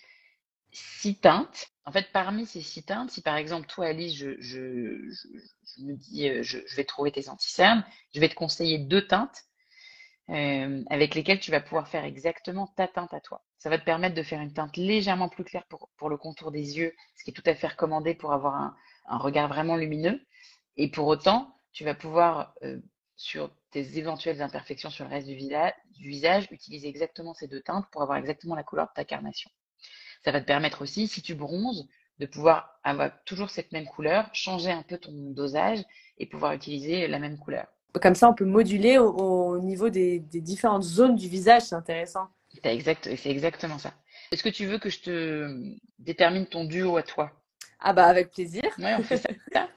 six 0.75 1.15
teintes. 1.15 1.67
En 1.85 1.91
fait, 1.91 2.11
parmi 2.11 2.45
ces 2.45 2.61
six 2.61 2.83
teintes, 2.83 3.11
si 3.11 3.21
par 3.21 3.37
exemple, 3.37 3.67
toi, 3.67 3.87
Alice, 3.87 4.15
je, 4.15 4.35
je, 4.39 5.09
je, 5.09 5.83
me 5.83 5.93
dis, 5.93 6.27
euh, 6.27 6.43
je, 6.43 6.57
vais 6.75 6.83
trouver 6.83 7.11
tes 7.11 7.29
anti-cernes, 7.29 7.85
je 8.13 8.19
vais 8.19 8.29
te 8.29 8.35
conseiller 8.35 8.79
deux 8.79 9.07
teintes 9.07 9.45
euh, 10.29 10.83
avec 10.89 11.15
lesquelles 11.15 11.39
tu 11.39 11.51
vas 11.51 11.61
pouvoir 11.61 11.87
faire 11.87 12.03
exactement 12.03 12.67
ta 12.67 12.87
teinte 12.87 13.13
à 13.13 13.19
toi. 13.19 13.43
Ça 13.57 13.69
va 13.69 13.77
te 13.77 13.85
permettre 13.85 14.15
de 14.15 14.23
faire 14.23 14.41
une 14.41 14.53
teinte 14.53 14.77
légèrement 14.77 15.29
plus 15.29 15.43
claire 15.43 15.65
pour, 15.67 15.89
pour 15.97 16.09
le 16.09 16.17
contour 16.17 16.51
des 16.51 16.77
yeux, 16.77 16.93
ce 17.15 17.23
qui 17.23 17.31
est 17.31 17.33
tout 17.33 17.43
à 17.45 17.55
fait 17.55 17.67
recommandé 17.67 18.15
pour 18.15 18.33
avoir 18.33 18.55
un, 18.55 18.75
un 19.07 19.17
regard 19.17 19.47
vraiment 19.47 19.75
lumineux. 19.75 20.25
Et 20.77 20.89
pour 20.89 21.07
autant, 21.07 21.55
tu 21.71 21.83
vas 21.83 21.95
pouvoir, 21.95 22.53
euh, 22.63 22.79
sur 23.17 23.49
tes 23.71 23.97
éventuelles 23.97 24.41
imperfections 24.41 24.89
sur 24.89 25.05
le 25.05 25.11
reste 25.11 25.27
du, 25.27 25.35
du 25.35 26.09
visage, 26.09 26.47
utiliser 26.51 26.87
exactement 26.87 27.33
ces 27.33 27.47
deux 27.47 27.61
teintes 27.61 27.85
pour 27.91 28.01
avoir 28.01 28.17
exactement 28.17 28.55
la 28.55 28.63
couleur 28.63 28.87
de 28.87 28.93
ta 28.93 29.05
carnation. 29.05 29.49
Ça 30.23 30.31
va 30.31 30.41
te 30.41 30.45
permettre 30.45 30.81
aussi, 30.81 31.07
si 31.07 31.21
tu 31.21 31.35
bronzes, 31.35 31.87
de 32.19 32.25
pouvoir 32.25 32.79
avoir 32.83 33.11
toujours 33.25 33.49
cette 33.49 33.71
même 33.71 33.85
couleur, 33.85 34.29
changer 34.33 34.71
un 34.71 34.83
peu 34.83 34.97
ton 34.97 35.11
dosage 35.31 35.83
et 36.17 36.25
pouvoir 36.25 36.53
utiliser 36.53 37.07
la 37.07 37.19
même 37.19 37.37
couleur. 37.37 37.67
Comme 38.01 38.15
ça, 38.15 38.29
on 38.29 38.33
peut 38.33 38.45
moduler 38.45 38.97
au, 38.97 39.59
niveau 39.59 39.89
des, 39.89 40.19
différentes 40.19 40.83
zones 40.83 41.15
du 41.15 41.27
visage, 41.27 41.63
c'est 41.63 41.75
intéressant. 41.75 42.27
Exact, 42.63 43.09
c'est 43.15 43.29
exactement 43.29 43.77
ça. 43.77 43.93
Est-ce 44.31 44.43
que 44.43 44.49
tu 44.49 44.65
veux 44.65 44.79
que 44.79 44.89
je 44.89 44.99
te 45.01 45.75
détermine 45.99 46.45
ton 46.45 46.65
duo 46.65 46.97
à 46.97 47.03
toi? 47.03 47.31
Ah 47.79 47.93
bah 47.93 48.05
avec 48.05 48.31
plaisir. 48.31 48.63
Oui, 48.77 48.89
on 48.97 49.03
fait 49.03 49.17
ça. 49.53 49.69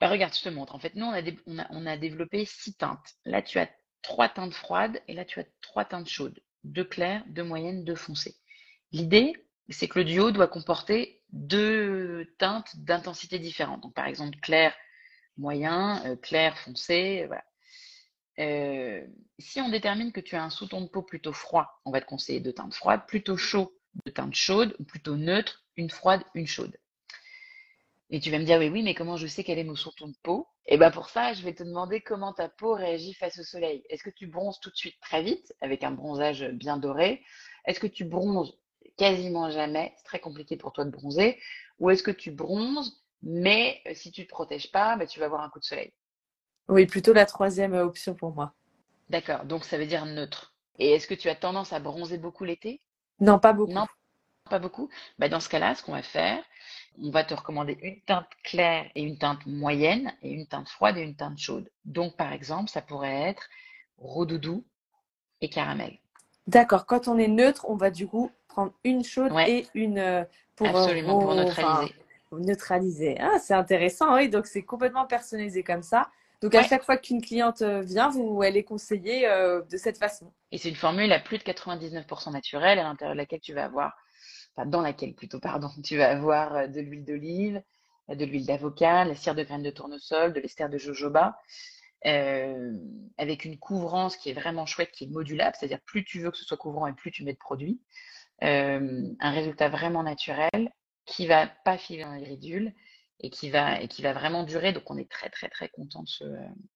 bah 0.00 0.08
regarde, 0.08 0.34
je 0.34 0.42
te 0.42 0.48
montre. 0.48 0.74
En 0.74 0.78
fait, 0.78 0.94
nous, 0.94 1.06
on 1.06 1.12
a, 1.12 1.22
on, 1.46 1.58
a, 1.58 1.66
on 1.70 1.86
a 1.86 1.96
développé 1.96 2.44
six 2.44 2.74
teintes. 2.74 3.14
Là, 3.24 3.42
tu 3.42 3.58
as 3.58 3.68
trois 4.02 4.28
teintes 4.28 4.54
froides 4.54 5.00
et 5.08 5.14
là, 5.14 5.24
tu 5.24 5.40
as 5.40 5.44
trois 5.62 5.84
teintes 5.84 6.08
chaudes. 6.08 6.38
Deux 6.64 6.84
claires, 6.84 7.22
deux 7.28 7.44
moyennes, 7.44 7.84
deux 7.84 7.94
foncées. 7.94 8.36
L'idée, 8.92 9.34
c'est 9.68 9.88
que 9.88 9.98
le 9.98 10.04
duo 10.04 10.30
doit 10.30 10.48
comporter 10.48 11.22
deux 11.30 12.32
teintes 12.38 12.76
d'intensité 12.76 13.38
différentes. 13.38 13.82
Donc, 13.82 13.94
par 13.94 14.06
exemple, 14.06 14.38
clair, 14.40 14.72
moyen, 15.38 16.04
euh, 16.06 16.16
clair, 16.16 16.58
foncé. 16.58 17.28
Euh, 18.38 19.06
si 19.38 19.60
on 19.60 19.68
détermine 19.68 20.12
que 20.12 20.20
tu 20.20 20.36
as 20.36 20.42
un 20.42 20.50
sous-ton 20.50 20.82
de 20.82 20.88
peau 20.88 21.02
plutôt 21.02 21.32
froid, 21.32 21.80
on 21.84 21.90
va 21.90 22.00
te 22.00 22.06
conseiller 22.06 22.40
deux 22.40 22.52
teintes 22.52 22.74
froides, 22.74 23.06
plutôt 23.06 23.36
chaud, 23.36 23.74
deux 24.04 24.12
teintes 24.12 24.34
chaudes, 24.34 24.76
plutôt 24.86 25.16
neutre, 25.16 25.64
une 25.76 25.90
froide, 25.90 26.22
une 26.34 26.46
chaude. 26.46 26.76
Et 28.10 28.20
tu 28.20 28.30
vas 28.30 28.38
me 28.38 28.44
dire, 28.44 28.58
oui, 28.58 28.68
oui, 28.68 28.82
mais 28.82 28.94
comment 28.94 29.16
je 29.16 29.26
sais 29.26 29.42
quel 29.42 29.58
est 29.58 29.64
mon 29.64 29.74
sous-ton 29.74 30.08
de 30.08 30.16
peau? 30.22 30.46
Et 30.68 30.74
eh 30.74 30.78
bien 30.78 30.90
pour 30.90 31.08
ça, 31.08 31.32
je 31.32 31.42
vais 31.42 31.54
te 31.54 31.62
demander 31.62 32.00
comment 32.00 32.32
ta 32.32 32.48
peau 32.48 32.74
réagit 32.74 33.14
face 33.14 33.38
au 33.38 33.44
soleil. 33.44 33.84
Est-ce 33.88 34.02
que 34.02 34.10
tu 34.10 34.26
bronzes 34.26 34.58
tout 34.60 34.70
de 34.70 34.76
suite 34.76 34.98
très 35.00 35.22
vite, 35.22 35.54
avec 35.60 35.84
un 35.84 35.92
bronzage 35.92 36.44
bien 36.50 36.76
doré? 36.76 37.22
Est-ce 37.66 37.80
que 37.80 37.86
tu 37.86 38.04
bronzes 38.04 38.56
quasiment 38.96 39.50
jamais? 39.50 39.92
C'est 39.96 40.04
très 40.04 40.18
compliqué 40.18 40.56
pour 40.56 40.72
toi 40.72 40.84
de 40.84 40.90
bronzer. 40.90 41.38
Ou 41.78 41.90
est-ce 41.90 42.02
que 42.02 42.10
tu 42.10 42.30
bronzes, 42.30 43.00
mais 43.26 43.82
euh, 43.88 43.90
si 43.92 44.12
tu 44.12 44.20
ne 44.20 44.26
te 44.26 44.30
protèges 44.30 44.70
pas, 44.70 44.96
bah, 44.96 45.06
tu 45.06 45.18
vas 45.18 45.26
avoir 45.26 45.42
un 45.42 45.50
coup 45.50 45.58
de 45.58 45.64
soleil 45.64 45.92
Oui, 46.68 46.86
plutôt 46.86 47.12
la 47.12 47.26
troisième 47.26 47.74
euh, 47.74 47.84
option 47.84 48.14
pour 48.14 48.32
moi. 48.32 48.54
D'accord, 49.10 49.44
donc 49.44 49.64
ça 49.64 49.76
veut 49.76 49.86
dire 49.86 50.06
neutre. 50.06 50.54
Et 50.78 50.92
est-ce 50.92 51.08
que 51.08 51.14
tu 51.14 51.28
as 51.28 51.34
tendance 51.34 51.72
à 51.72 51.80
bronzer 51.80 52.18
beaucoup 52.18 52.44
l'été? 52.44 52.80
Non, 53.18 53.40
pas 53.40 53.52
beaucoup. 53.52 53.72
Non, 53.72 53.86
pas 54.48 54.60
beaucoup. 54.60 54.88
Bah, 55.18 55.28
dans 55.28 55.40
ce 55.40 55.48
cas-là, 55.48 55.74
ce 55.74 55.82
qu'on 55.82 55.92
va 55.92 56.02
faire, 56.02 56.40
on 57.02 57.10
va 57.10 57.24
te 57.24 57.34
recommander 57.34 57.76
une 57.82 58.00
teinte 58.02 58.28
claire 58.44 58.88
et 58.94 59.02
une 59.02 59.18
teinte 59.18 59.44
moyenne, 59.44 60.14
et 60.22 60.30
une 60.30 60.46
teinte 60.46 60.68
froide 60.68 60.96
et 60.96 61.02
une 61.02 61.16
teinte 61.16 61.38
chaude. 61.38 61.68
Donc, 61.84 62.16
par 62.16 62.32
exemple, 62.32 62.70
ça 62.70 62.80
pourrait 62.80 63.28
être 63.28 63.48
rodoudou 63.98 64.64
et 65.40 65.50
caramel. 65.50 65.98
D'accord, 66.46 66.86
quand 66.86 67.08
on 67.08 67.18
est 67.18 67.28
neutre, 67.28 67.66
on 67.68 67.74
va 67.74 67.90
du 67.90 68.06
coup 68.06 68.30
prendre 68.46 68.72
une 68.84 69.02
chaude 69.02 69.32
et 69.48 69.66
une 69.74 69.98
euh, 69.98 70.24
pour, 70.54 70.68
Absolument, 70.68 71.18
pour 71.18 71.34
neutraliser. 71.34 71.92
Neutraliser. 72.32 73.16
Ah, 73.20 73.38
c'est 73.38 73.54
intéressant, 73.54 74.14
oui. 74.14 74.28
Donc, 74.28 74.46
c'est 74.46 74.62
complètement 74.62 75.06
personnalisé 75.06 75.62
comme 75.62 75.82
ça. 75.82 76.08
Donc, 76.42 76.54
à 76.54 76.62
chaque 76.62 76.84
fois 76.84 76.96
qu'une 76.96 77.22
cliente 77.22 77.62
euh, 77.62 77.80
vient, 77.80 78.10
vous, 78.10 78.42
elle 78.42 78.56
est 78.56 78.64
conseillée 78.64 79.26
euh, 79.26 79.62
de 79.70 79.76
cette 79.76 79.98
façon. 79.98 80.32
Et 80.52 80.58
c'est 80.58 80.68
une 80.68 80.76
formule 80.76 81.10
à 81.12 81.18
plus 81.18 81.38
de 81.38 81.42
99% 81.42 82.32
naturelle, 82.32 82.78
à 82.78 82.82
l'intérieur 82.82 83.14
de 83.14 83.18
laquelle 83.18 83.40
tu 83.40 83.54
vas 83.54 83.64
avoir, 83.64 83.96
enfin, 84.54 84.66
dans 84.66 84.82
laquelle 84.82 85.14
plutôt, 85.14 85.40
pardon, 85.40 85.70
tu 85.84 85.96
vas 85.96 86.10
avoir 86.10 86.54
euh, 86.54 86.66
de 86.66 86.80
l'huile 86.80 87.04
d'olive, 87.04 87.62
de 88.08 88.24
l'huile 88.24 88.46
d'avocat, 88.46 89.04
la 89.04 89.14
cire 89.14 89.34
de 89.34 89.42
graines 89.42 89.62
de 89.62 89.70
tournesol, 89.70 90.32
de 90.32 90.40
l'ester 90.40 90.68
de 90.68 90.78
jojoba, 90.78 91.36
euh, 92.06 92.72
avec 93.18 93.44
une 93.44 93.58
couvrance 93.58 94.16
qui 94.16 94.30
est 94.30 94.34
vraiment 94.34 94.66
chouette, 94.66 94.92
qui 94.92 95.04
est 95.04 95.08
modulable, 95.08 95.56
c'est-à-dire 95.58 95.80
plus 95.80 96.04
tu 96.04 96.20
veux 96.20 96.30
que 96.30 96.36
ce 96.36 96.44
soit 96.44 96.56
couvrant 96.56 96.86
et 96.86 96.92
plus 96.92 97.10
tu 97.10 97.24
mets 97.24 97.32
de 97.32 97.38
produits. 97.38 97.80
Euh, 98.44 99.08
un 99.18 99.30
résultat 99.30 99.70
vraiment 99.70 100.02
naturel 100.02 100.70
qui 101.06 101.26
va 101.26 101.46
pas 101.46 101.78
filer 101.78 102.04
dans 102.04 102.12
les 102.12 102.24
ridules 102.24 102.74
et 103.20 103.30
qui 103.30 103.48
va 103.48 103.80
et 103.80 103.88
qui 103.88 104.02
va 104.02 104.12
vraiment 104.12 104.44
durer. 104.44 104.72
Donc 104.72 104.90
on 104.90 104.98
est 104.98 105.10
très 105.10 105.30
très 105.30 105.48
très 105.48 105.68
content 105.68 106.02
de 106.02 106.08
ce, 106.08 106.24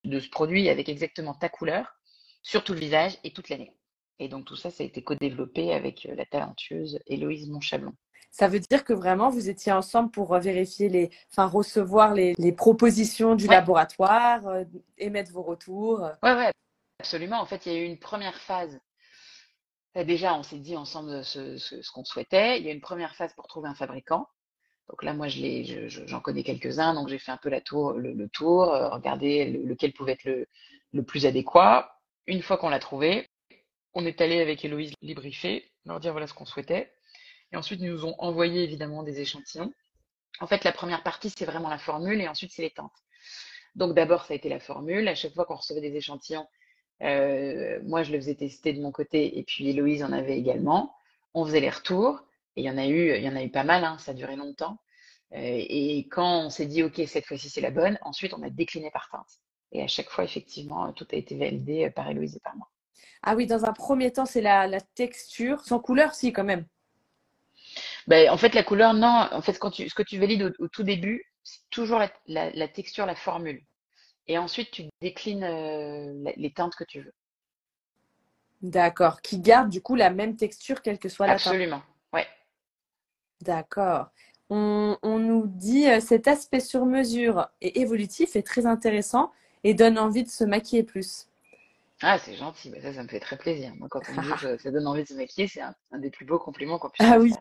de 0.04 0.20
ce 0.20 0.30
produit 0.30 0.68
avec 0.68 0.88
exactement 0.88 1.34
ta 1.34 1.48
couleur 1.48 1.96
sur 2.42 2.64
tout 2.64 2.72
le 2.72 2.80
visage 2.80 3.18
et 3.24 3.32
toute 3.32 3.50
l'année. 3.50 3.74
Et 4.18 4.28
donc 4.28 4.44
tout 4.44 4.56
ça, 4.56 4.70
ça 4.70 4.82
a 4.82 4.86
été 4.86 5.02
co-développé 5.02 5.72
avec 5.72 6.06
euh, 6.06 6.14
la 6.14 6.26
talentueuse 6.26 6.98
Héloïse 7.06 7.48
Monchablon. 7.48 7.94
Ça 8.30 8.48
veut 8.48 8.60
dire 8.60 8.84
que 8.84 8.92
vraiment 8.92 9.28
vous 9.28 9.48
étiez 9.48 9.72
ensemble 9.72 10.10
pour 10.10 10.34
euh, 10.34 10.38
vérifier 10.38 10.88
les, 10.88 11.10
enfin 11.32 11.46
recevoir 11.46 12.14
les, 12.14 12.34
les 12.38 12.52
propositions 12.52 13.34
du 13.34 13.46
laboratoire, 13.46 14.46
euh, 14.46 14.64
émettre 14.98 15.32
vos 15.32 15.42
retours. 15.42 16.00
Ouais, 16.22 16.34
ouais, 16.34 16.52
absolument. 17.00 17.40
En 17.40 17.46
fait, 17.46 17.66
il 17.66 17.72
y 17.72 17.76
a 17.76 17.78
eu 17.80 17.84
une 17.84 17.98
première 17.98 18.38
phase. 18.38 18.78
Déjà, 19.94 20.34
on 20.34 20.42
s'est 20.42 20.58
dit 20.58 20.76
ensemble 20.76 21.24
ce, 21.24 21.58
ce, 21.58 21.90
qu'on 21.90 22.04
souhaitait. 22.04 22.58
Il 22.60 22.66
y 22.66 22.68
a 22.68 22.72
une 22.72 22.80
première 22.80 23.16
phase 23.16 23.34
pour 23.34 23.48
trouver 23.48 23.68
un 23.68 23.74
fabricant. 23.74 24.28
Donc 24.88 25.02
là, 25.02 25.14
moi, 25.14 25.28
je 25.28 25.88
j'en 26.06 26.20
connais 26.20 26.42
quelques-uns, 26.42 26.94
donc 26.94 27.08
j'ai 27.08 27.18
fait 27.18 27.32
un 27.32 27.36
peu 27.36 27.48
la 27.48 27.60
tour, 27.60 27.92
le, 27.92 28.28
tour, 28.28 28.72
euh, 28.72 28.88
regarder 28.88 29.46
lequel 29.46 29.92
pouvait 29.92 30.12
être 30.12 30.24
le, 30.24 30.48
le 30.92 31.02
plus 31.02 31.26
adéquat. 31.26 31.92
Une 32.26 32.42
fois 32.42 32.56
qu'on 32.56 32.68
l'a 32.68 32.78
trouvé, 32.78 33.28
on 33.94 34.04
est 34.06 34.20
allé 34.20 34.40
avec 34.40 34.64
Héloïse 34.64 34.92
les 35.02 35.14
briefer, 35.14 35.70
leur 35.84 36.00
dire 36.00 36.12
voilà 36.12 36.26
ce 36.26 36.34
qu'on 36.34 36.46
souhaitait. 36.46 36.92
Et 37.52 37.56
ensuite, 37.56 37.80
ils 37.80 37.90
nous 37.90 38.04
ont 38.04 38.14
envoyé 38.18 38.62
évidemment 38.62 39.02
des 39.02 39.20
échantillons. 39.20 39.72
En 40.40 40.46
fait, 40.46 40.64
la 40.64 40.72
première 40.72 41.02
partie, 41.02 41.30
c'est 41.30 41.44
vraiment 41.44 41.68
la 41.68 41.78
formule 41.78 42.20
et 42.20 42.28
ensuite, 42.28 42.52
c'est 42.52 42.62
les 42.62 42.70
teintes. 42.70 42.92
Donc 43.74 43.94
d'abord, 43.94 44.24
ça 44.24 44.34
a 44.34 44.36
été 44.36 44.48
la 44.48 44.60
formule. 44.60 45.06
À 45.08 45.14
chaque 45.14 45.34
fois 45.34 45.44
qu'on 45.44 45.56
recevait 45.56 45.80
des 45.80 45.96
échantillons, 45.96 46.46
euh, 47.02 47.80
moi, 47.84 48.02
je 48.02 48.12
le 48.12 48.18
faisais 48.18 48.34
tester 48.34 48.72
de 48.72 48.82
mon 48.82 48.92
côté 48.92 49.38
et 49.38 49.42
puis 49.42 49.68
Héloïse 49.68 50.02
en 50.02 50.12
avait 50.12 50.38
également. 50.38 50.94
On 51.34 51.44
faisait 51.44 51.60
les 51.60 51.70
retours 51.70 52.24
et 52.56 52.62
il 52.62 52.64
y 52.64 52.70
en 52.70 52.78
a 52.78 52.86
eu, 52.86 53.16
il 53.16 53.22
y 53.22 53.28
en 53.28 53.36
a 53.36 53.42
eu 53.42 53.50
pas 53.50 53.64
mal, 53.64 53.84
hein, 53.84 53.96
ça 53.98 54.10
a 54.12 54.14
duré 54.14 54.36
longtemps. 54.36 54.78
Euh, 55.32 55.38
et 55.38 56.08
quand 56.10 56.46
on 56.46 56.50
s'est 56.50 56.66
dit, 56.66 56.82
OK, 56.82 57.00
cette 57.06 57.26
fois-ci, 57.26 57.48
c'est 57.48 57.60
la 57.60 57.70
bonne, 57.70 57.98
ensuite, 58.02 58.34
on 58.34 58.42
a 58.42 58.50
décliné 58.50 58.90
par 58.90 59.08
teinte. 59.10 59.38
Et 59.72 59.82
à 59.82 59.86
chaque 59.86 60.10
fois, 60.10 60.24
effectivement, 60.24 60.92
tout 60.92 61.06
a 61.12 61.16
été 61.16 61.36
validé 61.36 61.90
par 61.90 62.10
Héloïse 62.10 62.36
et 62.36 62.40
par 62.40 62.56
moi. 62.56 62.68
Ah 63.22 63.34
oui, 63.36 63.46
dans 63.46 63.64
un 63.64 63.72
premier 63.72 64.10
temps, 64.10 64.26
c'est 64.26 64.40
la, 64.40 64.80
texture. 64.94 65.60
Sans 65.60 65.78
couleur, 65.78 66.14
si, 66.14 66.32
quand 66.32 66.44
même. 66.44 66.66
Ben, 68.06 68.30
en 68.30 68.36
fait, 68.36 68.54
la 68.54 68.64
couleur, 68.64 68.94
non. 68.94 69.28
En 69.30 69.42
fait, 69.42 69.58
quand 69.58 69.70
tu, 69.70 69.88
ce 69.88 69.94
que 69.94 70.02
tu 70.02 70.18
valides 70.18 70.54
au, 70.58 70.68
tout 70.68 70.82
début, 70.82 71.24
c'est 71.44 71.60
toujours 71.70 72.00
la, 72.26 72.68
texture, 72.68 73.06
la 73.06 73.14
formule. 73.14 73.62
Et 74.26 74.38
ensuite, 74.38 74.70
tu 74.70 74.84
déclines 75.00 75.44
euh, 75.44 76.30
les 76.36 76.52
teintes 76.52 76.76
que 76.76 76.84
tu 76.84 77.00
veux. 77.00 77.12
D'accord. 78.62 79.22
Qui 79.22 79.40
garde 79.40 79.70
du 79.70 79.80
coup 79.80 79.94
la 79.94 80.10
même 80.10 80.36
texture, 80.36 80.82
quelle 80.82 80.98
que 80.98 81.08
soit 81.08 81.26
la 81.26 81.34
teinte. 81.34 81.46
Absolument. 81.46 81.82
Ouais. 82.12 82.26
D'accord. 83.40 84.10
On, 84.50 84.98
on, 85.02 85.18
nous 85.18 85.46
dit 85.46 85.88
euh, 85.88 86.00
cet 86.00 86.28
aspect 86.28 86.60
sur 86.60 86.84
mesure 86.84 87.48
et 87.60 87.80
évolutif 87.80 88.36
est 88.36 88.42
très 88.42 88.66
intéressant 88.66 89.32
et 89.64 89.74
donne 89.74 89.98
envie 89.98 90.24
de 90.24 90.28
se 90.28 90.44
maquiller 90.44 90.82
plus. 90.82 91.28
Ah, 92.02 92.18
c'est 92.18 92.34
gentil, 92.34 92.70
mais 92.70 92.80
ça, 92.80 92.94
ça 92.94 93.02
me 93.02 93.08
fait 93.08 93.20
très 93.20 93.36
plaisir. 93.36 93.74
Moi, 93.76 93.88
quand 93.90 94.00
on 94.08 94.20
me 94.20 94.22
dit 94.22 94.40
que 94.40 94.56
ça 94.62 94.70
donne 94.70 94.86
envie 94.86 95.02
de 95.02 95.08
se 95.08 95.14
maquiller, 95.14 95.46
c'est 95.46 95.60
un, 95.60 95.74
des 95.98 96.10
plus 96.10 96.24
beaux 96.24 96.38
compliments 96.38 96.78
qu'on 96.78 96.88
puisse 96.88 97.06
ah, 97.08 97.18
oui. 97.18 97.32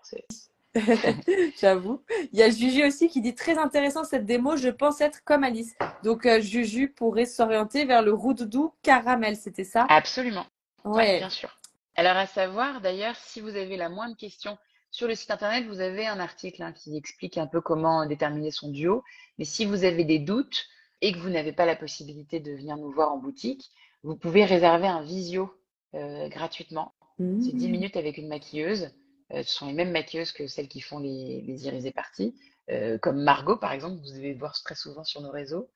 J'avoue. 1.60 2.04
Il 2.32 2.40
y 2.40 2.44
a 2.44 2.50
Juju 2.50 2.86
aussi 2.86 3.10
qui 3.10 3.22
dit 3.22 3.36
très 3.36 3.58
intéressant 3.58 4.04
cette 4.04 4.26
démo, 4.26 4.56
je 4.56 4.70
pense 4.70 5.02
être 5.02 5.24
comme 5.24 5.44
Alice. 5.44 5.76
Donc 6.04 6.26
euh, 6.26 6.42
Juju 6.42 6.90
pourrait 6.90 7.26
s'orienter 7.26 7.86
vers 7.86 8.02
le 8.02 8.14
roux-doudou 8.14 8.74
caramel, 8.84 9.36
c'était 9.36 9.64
ça? 9.64 9.86
Absolument. 9.90 10.46
Ouais. 10.86 11.18
bien 11.18 11.30
sûr. 11.30 11.50
Alors 11.96 12.18
à 12.18 12.28
savoir 12.28 12.82
d'ailleurs, 12.82 13.16
si 13.16 13.42
vous 13.42 13.56
avez 13.56 13.78
la 13.78 13.90
moindre 13.90 14.16
question 14.16 14.58
sur 14.92 15.08
le 15.08 15.16
site 15.16 15.32
internet, 15.32 15.66
vous 15.68 15.82
avez 15.82 16.08
un 16.08 16.20
article 16.20 16.64
hein, 16.64 16.72
qui 16.72 16.96
explique 16.96 17.38
un 17.38 17.48
peu 17.48 17.62
comment 17.62 18.06
déterminer 18.06 18.52
son 18.52 18.70
duo. 18.70 19.04
Mais 19.38 19.46
si 19.46 19.66
vous 19.66 19.84
avez 19.84 20.04
des 20.04 20.20
doutes 20.20 20.66
et 21.02 21.12
que 21.12 21.18
vous 21.18 21.30
n'avez 21.30 21.52
pas 21.52 21.66
la 21.66 21.76
possibilité 21.76 22.40
de 22.40 22.52
venir 22.52 22.78
nous 22.78 22.92
voir 22.92 23.12
en 23.12 23.18
boutique, 23.18 23.70
vous 24.04 24.16
pouvez 24.16 24.46
réserver 24.46 24.88
un 24.88 25.02
visio 25.02 25.54
euh, 25.96 26.30
gratuitement. 26.30 26.94
C'est 27.18 27.54
10 27.54 27.68
mmh. 27.68 27.72
minutes 27.72 27.98
avec 27.98 28.18
une 28.18 28.30
maquilleuse. 28.30 28.92
Euh, 29.32 29.44
ce 29.44 29.52
sont 29.52 29.68
les 29.68 29.74
mêmes 29.74 29.92
maquilleuses 29.92 30.32
que 30.32 30.48
celles 30.48 30.68
qui 30.68 30.82
font 30.82 31.00
les, 31.00 31.42
les 31.42 31.66
iris 31.68 31.92
parties, 31.92 32.36
euh, 32.72 32.98
comme 32.98 33.22
Margot 33.22 33.58
par 33.58 33.72
exemple, 33.72 33.98
vous 34.02 34.14
devez 34.14 34.34
voir 34.34 34.54
très 34.64 34.76
souvent 34.76 35.04
sur 35.04 35.22
nos 35.22 35.32
réseaux, 35.32 35.70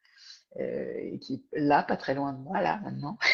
euh, 0.59 1.17
qui 1.19 1.43
est 1.51 1.59
là, 1.59 1.81
pas 1.81 1.97
très 1.97 2.13
loin 2.13 2.31
de 2.31 2.37
moi, 2.37 2.61
là 2.61 2.79
maintenant. 2.83 3.17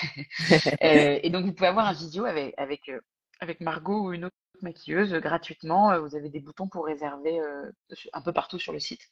Euh, 0.83 1.19
et 1.21 1.29
donc 1.29 1.45
vous 1.45 1.51
pouvez 1.51 1.67
avoir 1.67 1.87
un 1.87 1.93
visio 1.93 2.25
avec, 2.25 2.53
avec, 2.57 2.89
euh, 2.89 2.99
avec 3.39 3.59
Margot 3.59 4.07
ou 4.07 4.13
une 4.13 4.25
autre 4.25 4.35
maquilleuse 4.61 5.13
gratuitement. 5.13 5.99
Vous 5.99 6.15
avez 6.15 6.29
des 6.29 6.39
boutons 6.39 6.67
pour 6.67 6.85
réserver 6.85 7.39
un 8.13 8.21
peu 8.21 8.31
partout 8.31 8.57
sur 8.59 8.71
le 8.73 8.79
site. 8.79 9.11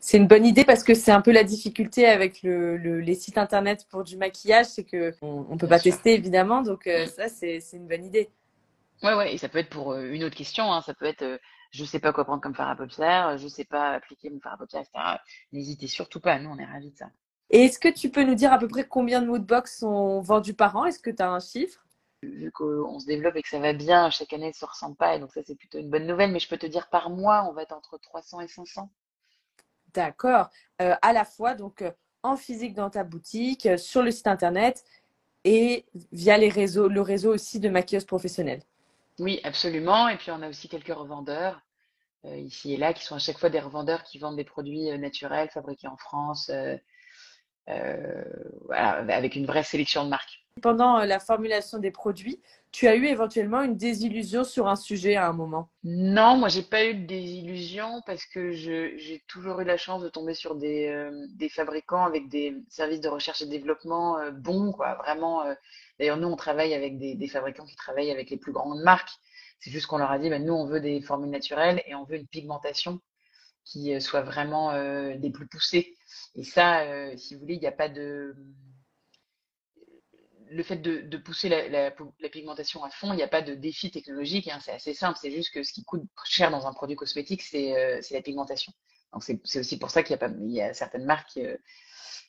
C'est 0.00 0.16
une 0.16 0.26
bonne 0.26 0.46
idée 0.46 0.64
parce 0.64 0.82
que 0.82 0.94
c'est 0.94 1.10
un 1.10 1.20
peu 1.20 1.32
la 1.32 1.44
difficulté 1.44 2.06
avec 2.06 2.42
le, 2.42 2.76
les 2.76 3.14
sites 3.14 3.38
internet 3.38 3.86
pour 3.90 4.04
du 4.04 4.16
maquillage, 4.16 4.66
c'est 4.66 4.84
que 4.84 5.14
on, 5.20 5.44
ne 5.52 5.58
peut 5.58 5.68
pas 5.68 5.80
tester 5.80 6.14
évidemment, 6.14 6.62
donc 6.62 6.88
ça 7.14 7.28
c'est 7.28 7.60
une 7.72 7.86
bonne 7.86 8.04
idée. 8.04 8.30
Ouais 9.02 9.14
ouais, 9.14 9.34
et 9.34 9.38
ça 9.38 9.48
peut 9.48 9.58
être 9.58 9.70
pour 9.70 9.92
euh, 9.92 10.10
une 10.10 10.24
autre 10.24 10.36
question, 10.36 10.72
hein. 10.72 10.80
ça 10.80 10.94
peut 10.94 11.04
être 11.04 11.22
euh, 11.22 11.38
je 11.70 11.84
sais 11.84 11.98
pas 12.00 12.12
quoi 12.12 12.24
prendre 12.24 12.40
comme 12.40 12.54
fard 12.54 12.70
à 12.70 12.76
paupières, 12.76 13.36
je 13.36 13.48
sais 13.48 13.64
pas 13.64 13.90
appliquer 13.92 14.30
mon 14.30 14.40
fard 14.40 14.54
à 14.54 14.56
paupières, 14.56 14.82
etc. 14.82 15.18
N'hésitez 15.52 15.86
surtout 15.86 16.20
pas, 16.20 16.38
nous 16.38 16.50
on 16.50 16.58
est 16.58 16.64
ravis 16.64 16.92
de 16.92 16.96
ça. 16.96 17.10
Et 17.50 17.64
est-ce 17.64 17.78
que 17.78 17.88
tu 17.88 18.10
peux 18.10 18.24
nous 18.24 18.34
dire 18.34 18.52
à 18.52 18.58
peu 18.58 18.68
près 18.68 18.86
combien 18.86 19.22
de 19.22 19.26
moodbox 19.26 19.78
sont 19.78 20.20
vendus 20.20 20.54
par 20.54 20.76
an? 20.76 20.84
Est-ce 20.84 20.98
que 20.98 21.10
tu 21.10 21.22
as 21.22 21.30
un 21.30 21.40
chiffre? 21.40 21.84
Vu 22.22 22.50
qu'on 22.50 22.98
se 22.98 23.06
développe 23.06 23.36
et 23.36 23.42
que 23.42 23.48
ça 23.48 23.60
va 23.60 23.72
bien, 23.72 24.10
chaque 24.10 24.32
année, 24.32 24.52
ça 24.52 24.66
ressent 24.66 24.94
pas. 24.94 25.14
Et 25.14 25.20
donc, 25.20 25.32
ça, 25.32 25.42
c'est 25.46 25.54
plutôt 25.54 25.78
une 25.78 25.90
bonne 25.90 26.06
nouvelle. 26.06 26.32
Mais 26.32 26.40
je 26.40 26.48
peux 26.48 26.56
te 26.56 26.66
dire, 26.66 26.88
par 26.88 27.08
mois, 27.08 27.46
on 27.48 27.52
va 27.52 27.62
être 27.62 27.72
entre 27.72 27.98
300 27.98 28.40
et 28.40 28.48
500. 28.48 28.90
D'accord. 29.94 30.50
Euh, 30.82 30.96
à 31.02 31.12
la 31.12 31.24
fois, 31.24 31.54
donc, 31.54 31.82
euh, 31.82 31.92
en 32.24 32.36
physique 32.36 32.74
dans 32.74 32.90
ta 32.90 33.04
boutique, 33.04 33.68
sur 33.78 34.02
le 34.02 34.10
site 34.10 34.26
internet 34.26 34.84
et 35.44 35.86
via 36.10 36.36
les 36.38 36.48
réseaux, 36.48 36.88
le 36.88 37.00
réseau 37.00 37.32
aussi 37.32 37.60
de 37.60 37.68
maquilleuses 37.68 38.04
professionnelles. 38.04 38.62
Oui, 39.18 39.40
absolument. 39.44 40.08
Et 40.08 40.16
puis, 40.16 40.30
on 40.30 40.42
a 40.42 40.48
aussi 40.48 40.68
quelques 40.68 40.94
revendeurs 40.94 41.60
ici 42.24 42.74
et 42.74 42.76
là 42.76 42.92
qui 42.92 43.04
sont 43.04 43.14
à 43.14 43.20
chaque 43.20 43.38
fois 43.38 43.50
des 43.50 43.60
revendeurs 43.60 44.02
qui 44.02 44.18
vendent 44.18 44.36
des 44.36 44.44
produits 44.44 44.86
naturels 44.98 45.48
fabriqués 45.50 45.86
en 45.88 45.96
France, 45.96 46.50
avec 48.70 49.36
une 49.36 49.46
vraie 49.46 49.62
sélection 49.62 50.04
de 50.04 50.10
marques. 50.10 50.45
Pendant 50.62 50.98
la 51.04 51.20
formulation 51.20 51.78
des 51.78 51.90
produits, 51.90 52.40
tu 52.72 52.88
as 52.88 52.96
eu 52.96 53.06
éventuellement 53.06 53.62
une 53.62 53.76
désillusion 53.76 54.44
sur 54.44 54.68
un 54.68 54.76
sujet 54.76 55.16
à 55.16 55.28
un 55.28 55.32
moment? 55.32 55.70
Non, 55.82 56.36
moi 56.36 56.48
j'ai 56.48 56.62
pas 56.62 56.84
eu 56.84 56.94
de 56.94 57.06
désillusion 57.06 58.02
parce 58.06 58.24
que 58.26 58.52
j'ai 58.52 59.22
toujours 59.28 59.60
eu 59.60 59.64
la 59.64 59.76
chance 59.76 60.02
de 60.02 60.08
tomber 60.08 60.34
sur 60.34 60.54
des, 60.54 60.88
euh, 60.88 61.48
fabricants 61.50 62.04
avec 62.04 62.28
des 62.28 62.54
services 62.68 63.00
de 63.00 63.08
recherche 63.08 63.40
et 63.42 63.46
développement 63.46 64.18
euh, 64.18 64.30
bons, 64.30 64.72
quoi. 64.72 64.94
Vraiment. 64.94 65.42
Euh, 65.42 65.54
d'ailleurs, 65.98 66.16
nous 66.16 66.28
on 66.28 66.36
travaille 66.36 66.74
avec 66.74 66.98
des, 66.98 67.28
fabricants 67.28 67.66
qui 67.66 67.76
travaillent 67.76 68.10
avec 68.10 68.30
les 68.30 68.36
plus 68.36 68.52
grandes 68.52 68.82
marques. 68.82 69.12
C'est 69.58 69.70
juste 69.70 69.86
qu'on 69.86 69.98
leur 69.98 70.10
a 70.10 70.18
dit, 70.18 70.30
ben, 70.30 70.44
nous 70.44 70.54
on 70.54 70.66
veut 70.66 70.80
des 70.80 71.00
formules 71.00 71.30
naturelles 71.30 71.82
et 71.86 71.94
on 71.94 72.04
veut 72.04 72.16
une 72.16 72.28
pigmentation 72.28 73.00
qui 73.64 73.98
soit 74.00 74.22
vraiment 74.22 74.72
des 75.16 75.30
plus 75.30 75.46
poussées. 75.48 75.96
Et 76.34 76.44
ça, 76.44 76.84
si 77.16 77.34
vous 77.34 77.40
voulez, 77.40 77.54
il 77.54 77.60
n'y 77.60 77.66
a 77.66 77.72
pas 77.72 77.88
de 77.88 78.36
le 80.50 80.62
fait 80.62 80.76
de, 80.76 81.16
pousser 81.16 81.48
la, 81.48 81.90
pigmentation 82.30 82.84
à 82.84 82.90
fond, 82.90 83.12
il 83.12 83.16
n'y 83.16 83.22
a 83.22 83.28
pas 83.28 83.42
de 83.42 83.54
défi 83.54 83.90
technologique, 83.90 84.48
hein, 84.48 84.58
c'est 84.62 84.72
assez 84.72 84.94
simple, 84.94 85.18
c'est 85.20 85.30
juste 85.30 85.52
que 85.52 85.62
ce 85.62 85.72
qui 85.72 85.84
coûte 85.84 86.04
cher 86.24 86.50
dans 86.50 86.66
un 86.66 86.72
produit 86.72 86.96
cosmétique, 86.96 87.42
c'est 87.42 87.76
euh, 87.76 88.00
la 88.10 88.22
pigmentation. 88.22 88.72
Donc 89.12 89.24
c'est 89.24 89.58
aussi 89.58 89.78
pour 89.78 89.90
ça 89.90 90.02
qu'il 90.02 90.16
y, 90.48 90.60
a 90.60 90.74
certaines 90.74 91.04
marques 91.04 91.38
euh, 91.38 91.56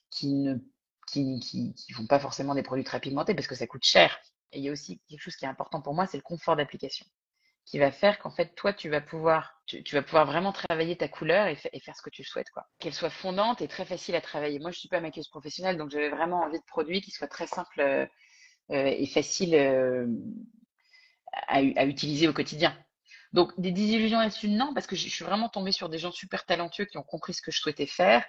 qui 0.10 0.44
ne 0.44 1.94
font 1.94 2.08
pas 2.08 2.20
forcément 2.20 2.56
des 2.56 2.64
produits 2.64 2.86
très 2.86 3.00
pigmentés 3.00 3.34
parce 3.34 3.48
que 3.48 3.56
ça 3.56 3.68
coûte 3.68 3.84
cher. 3.84 4.20
Et 4.52 4.60
il 4.60 4.64
y 4.64 4.70
a 4.70 4.72
aussi 4.72 5.02
quelque 5.10 5.22
chose 5.22 5.36
qui 5.36 5.46
est 5.46 5.50
important 5.50 5.82
pour 5.82 5.94
moi, 5.94 6.08
c'est 6.08 6.18
le 6.18 6.24
confort 6.24 6.56
d'application 6.56 7.06
qui 7.68 7.80
va 7.80 7.92
faire 7.92 8.18
qu'en 8.20 8.32
fait, 8.32 8.56
toi, 8.56 8.72
tu 8.72 8.88
vas 8.88 9.02
pouvoir, 9.02 9.62
tu, 9.66 9.84
vas 9.92 10.02
pouvoir 10.02 10.26
vraiment 10.26 10.54
travailler 10.54 10.96
ta 10.96 11.10
couleur 11.10 11.48
et, 11.48 11.56
faire 11.56 11.96
ce 11.98 12.02
que 12.02 12.10
tu 12.10 12.24
souhaites, 12.24 12.50
quoi. 12.52 12.66
Qu'elle 12.80 12.94
soit 12.94 13.10
fondante 13.10 13.62
et 13.62 13.68
très 13.68 13.84
facile 13.84 14.16
à 14.16 14.22
travailler. 14.22 14.58
Moi, 14.60 14.72
je 14.72 14.80
suis 14.80 14.88
pas 14.88 15.02
maquilleuse 15.02 15.28
professionnelle, 15.28 15.78
donc 15.78 15.90
j'avais 15.90 16.10
vraiment 16.10 16.44
envie 16.44 16.60
de 16.60 16.66
produits 16.66 17.02
qui 17.02 17.12
soient 17.12 17.28
très 17.28 17.46
simples 17.46 17.82
euh, 17.82 18.06
euh, 18.72 18.86
et 18.86 19.06
faciles 19.06 19.54
euh, 19.54 20.08
à, 21.50 21.62
utiliser 21.62 22.30
au 22.30 22.34
quotidien. 22.34 22.74
Donc, 23.34 23.52
des 23.60 23.72
désillusions 23.72 24.20
là-dessus, 24.20 24.48
non, 24.48 24.74
parce 24.74 24.88
que 24.88 24.96
je, 24.96 25.10
suis 25.10 25.26
vraiment 25.26 25.50
tombée 25.50 25.74
sur 25.74 25.90
des 25.90 25.98
gens 25.98 26.12
super 26.12 26.46
talentueux 26.46 26.86
qui 26.86 26.98
ont 26.98 27.04
compris 27.04 27.34
ce 27.34 27.42
que 27.42 27.52
je 27.52 27.60
souhaitais 27.60 27.86
faire. 27.86 28.24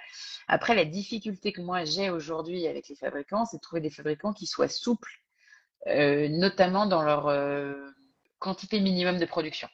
Après, 0.49 0.75
la 0.75 0.85
difficulté 0.85 1.53
que 1.53 1.61
moi 1.61 1.85
j'ai 1.85 2.11
aujourd'hui 2.11 2.67
avec 2.67 2.89
les 2.89 2.97
fabricants, 2.97 3.45
c'est 3.45 3.59
de 3.59 3.63
trouver 3.63 3.81
des 3.81 3.91
fabricants 3.91 4.33
qui 4.33 4.49
soient 4.49 4.69
souples, 4.69 5.23
notamment 5.87 6.87
dans 6.87 7.03
leur 7.03 7.29
quantité 8.39 8.81
minimum 8.81 9.19
de 9.19 9.25
production. 9.27 9.69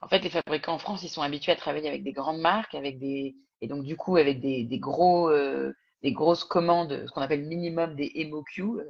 En 0.00 0.08
fait, 0.08 0.20
les 0.20 0.30
fabricants 0.30 0.74
en 0.74 0.78
France, 0.78 1.02
ils 1.02 1.08
sont 1.08 1.22
habitués 1.22 1.52
à 1.52 1.56
travailler 1.56 1.88
avec 1.88 2.02
des 2.02 2.12
grandes 2.12 2.40
marques, 2.40 2.74
avec 2.74 2.98
des 2.98 3.36
et 3.62 3.68
donc 3.68 3.84
du 3.84 3.96
coup 3.96 4.16
avec 4.16 4.40
des, 4.40 4.66
gros 4.78 5.30
euh, 5.30 5.74
des 6.02 6.12
grosses 6.12 6.44
commandes, 6.44 7.04
ce 7.06 7.10
qu'on 7.10 7.22
appelle 7.22 7.46
minimum 7.46 7.94
des 7.96 8.12
MOQ. 8.30 8.62
Euh, 8.62 8.84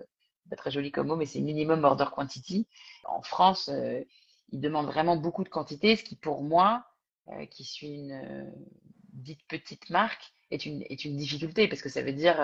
pas 0.51 0.57
très 0.57 0.71
joli 0.71 0.93
comme 0.93 1.09
mot, 1.09 1.17
mais 1.17 1.27
c'est 1.27 1.41
minimum 1.41 1.83
order 1.85 2.07
quantity. 2.13 2.69
En 3.05 3.23
France, 3.23 3.69
euh, 3.69 4.01
ils 4.53 4.61
demandent 4.61 4.87
vraiment 4.87 5.17
beaucoup 5.17 5.43
de 5.43 5.49
quantité, 5.49 5.97
ce 5.97 6.05
qui 6.05 6.15
pour 6.15 6.43
moi, 6.43 6.85
qui 7.51 7.65
suis 7.65 7.89
une 7.89 8.53
dite 9.13 9.41
petite 9.49 9.91
marque, 9.91 10.33
est 10.53 10.65
une 10.65 10.85
est 10.89 11.05
une 11.05 11.17
difficulté 11.17 11.67
parce 11.67 11.83
que 11.83 11.89
ça 11.89 12.03
veut 12.03 12.13
dire 12.13 12.37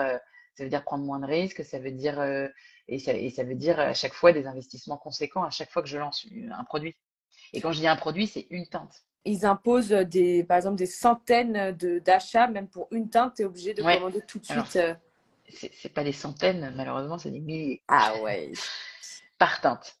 ça 0.55 0.63
veut 0.63 0.69
dire 0.69 0.83
prendre 0.83 1.03
moins 1.03 1.19
de 1.19 1.25
risques, 1.25 1.63
ça 1.63 1.79
veut 1.79 1.91
dire 1.91 2.21
et 2.87 2.99
ça, 2.99 3.43
veut 3.43 3.55
dire 3.55 3.79
à 3.79 3.93
chaque 3.93 4.13
fois 4.13 4.33
des 4.33 4.45
investissements 4.45 4.97
conséquents 4.97 5.43
à 5.43 5.49
chaque 5.49 5.71
fois 5.71 5.81
que 5.81 5.87
je 5.87 5.97
lance 5.97 6.27
un 6.51 6.63
produit. 6.63 6.95
Et 7.53 7.61
quand 7.61 7.71
je 7.71 7.79
dis 7.79 7.87
un 7.87 7.95
produit, 7.95 8.27
c'est 8.27 8.47
une 8.49 8.67
teinte. 8.67 9.03
Ils 9.25 9.45
imposent 9.45 9.89
des, 9.89 10.43
par 10.43 10.57
exemple 10.57 10.77
des 10.77 10.85
centaines 10.85 11.71
d'achats, 12.03 12.47
même 12.47 12.67
pour 12.67 12.87
une 12.91 13.09
teinte, 13.09 13.35
tu 13.35 13.43
es 13.43 13.45
obligé 13.45 13.73
de 13.73 13.81
commander 13.81 14.21
tout 14.27 14.39
de 14.39 14.45
suite. 14.45 14.75
Euh. 14.75 14.93
c'est 15.49 15.93
pas 15.93 16.03
des 16.03 16.11
centaines, 16.11 16.73
malheureusement, 16.75 17.17
c'est 17.17 17.31
des 17.31 17.39
milliers. 17.39 17.81
Ah 17.87 18.15
ouais. 18.21 18.51
Par 19.37 19.61
teinte. 19.61 19.97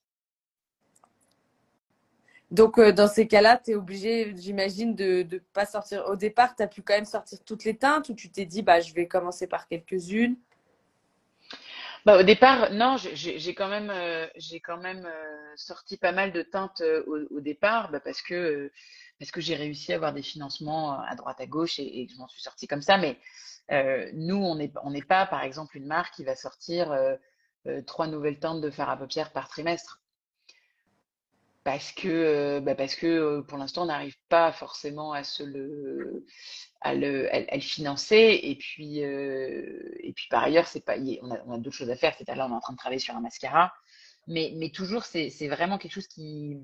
Donc, 2.53 2.77
euh, 2.77 2.91
dans 2.91 3.07
ces 3.07 3.27
cas-là, 3.27 3.57
tu 3.57 3.71
es 3.71 3.75
obligé, 3.75 4.31
j'imagine, 4.37 4.93
de 4.93 5.23
ne 5.23 5.39
pas 5.39 5.65
sortir. 5.65 6.05
Au 6.07 6.15
départ, 6.15 6.55
tu 6.55 6.61
as 6.61 6.67
pu 6.67 6.83
quand 6.83 6.93
même 6.93 7.03
sortir 7.03 7.39
toutes 7.43 7.63
les 7.63 7.75
teintes 7.75 8.09
ou 8.09 8.13
tu 8.13 8.29
t'es 8.29 8.45
dit, 8.45 8.61
bah, 8.61 8.79
je 8.79 8.93
vais 8.93 9.07
commencer 9.07 9.47
par 9.47 9.67
quelques-unes? 9.67 10.37
Bah, 12.05 12.19
au 12.19 12.21
départ, 12.21 12.71
non, 12.71 12.95
j'ai 12.97 13.55
quand 13.55 13.69
même, 13.69 13.89
euh, 13.89 14.27
quand 14.63 14.77
même 14.77 15.03
euh, 15.07 15.53
sorti 15.55 15.97
pas 15.97 16.11
mal 16.11 16.31
de 16.31 16.43
teintes 16.43 16.83
au, 17.07 17.39
départ, 17.39 17.89
bah, 17.89 17.99
parce 17.99 18.21
que 18.21 18.71
parce 19.19 19.31
que 19.31 19.41
j'ai 19.41 19.55
réussi 19.55 19.91
à 19.91 19.95
avoir 19.95 20.13
des 20.13 20.21
financements 20.21 20.99
à 21.01 21.15
droite 21.15 21.41
à 21.41 21.47
gauche 21.47 21.79
et, 21.79 22.07
je 22.11 22.17
m'en 22.19 22.27
suis 22.27 22.41
sortie 22.41 22.67
comme 22.67 22.83
ça. 22.83 22.99
Mais 22.99 23.17
nous, 24.13 24.35
on 24.35 24.55
n'est 24.57 24.71
on 24.83 24.93
pas, 25.01 25.25
par 25.25 25.41
exemple, 25.41 25.75
une 25.75 25.87
marque 25.87 26.13
qui 26.13 26.23
va 26.23 26.35
sortir 26.35 26.95
trois 27.87 28.05
nouvelles 28.05 28.37
teintes 28.37 28.61
de 28.61 28.69
fard 28.69 28.91
à 28.91 28.97
paupières 28.97 29.31
par 29.31 29.47
trimestre 29.49 30.02
parce 31.63 31.91
que, 31.93 32.07
euh, 32.07 32.59
bah 32.61 32.75
parce 32.75 32.95
que 32.95 33.07
euh, 33.07 33.41
pour 33.41 33.57
l'instant, 33.57 33.83
on 33.83 33.85
n'arrive 33.85 34.17
pas 34.29 34.51
forcément 34.51 35.13
à 35.13 35.23
se 35.23 35.43
le, 35.43 36.25
à 36.81 36.93
le, 36.93 37.33
à, 37.33 37.55
le 37.55 37.61
financer. 37.61 38.39
Et 38.43 38.55
puis, 38.55 39.03
euh, 39.03 39.91
et 40.01 40.13
puis 40.13 40.27
par 40.29 40.43
ailleurs, 40.43 40.67
c'est 40.67 40.83
pas, 40.85 40.97
on 41.21 41.31
a, 41.31 41.39
on 41.45 41.53
a 41.53 41.57
d'autres 41.57 41.75
choses 41.75 41.89
à 41.89 41.95
faire. 41.95 42.13
C'est-à-dire 42.15 42.35
là, 42.35 42.47
on 42.47 42.53
est 42.53 42.57
en 42.57 42.59
train 42.59 42.73
de 42.73 42.77
travailler 42.77 42.99
sur 42.99 43.15
un 43.15 43.21
mascara. 43.21 43.73
Mais, 44.27 44.53
mais 44.57 44.69
toujours, 44.69 45.03
c'est 45.03 45.29
vraiment 45.47 45.77
quelque 45.77 45.93
chose 45.93 46.07
qui, 46.07 46.57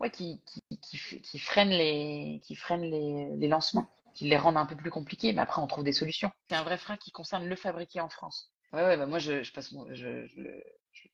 ouais, 0.00 0.10
qui, 0.10 0.42
qui, 0.46 0.62
qui, 0.80 1.20
qui 1.20 1.38
freine 1.38 1.70
les, 1.70 2.40
qui 2.44 2.56
freine 2.56 2.82
les, 2.82 3.36
les 3.36 3.48
lancements, 3.48 3.88
qui 4.14 4.28
les 4.28 4.36
rendent 4.36 4.56
un 4.56 4.66
peu 4.66 4.76
plus 4.76 4.90
compliqués. 4.90 5.32
Mais 5.32 5.42
après, 5.42 5.62
on 5.62 5.66
trouve 5.66 5.84
des 5.84 5.92
solutions. 5.92 6.30
C'est 6.48 6.56
un 6.56 6.64
vrai 6.64 6.78
frein 6.78 6.96
qui 6.96 7.12
concerne 7.12 7.46
le 7.46 7.56
fabriquer 7.56 8.00
en 8.00 8.08
France. 8.08 8.52
Ouais, 8.72 8.82
ouais, 8.82 8.96
bah 8.96 9.06
moi, 9.06 9.18
je, 9.20 9.42
je 9.42 9.52
passe, 9.52 9.72
je, 9.92 10.26
je, 10.26 10.40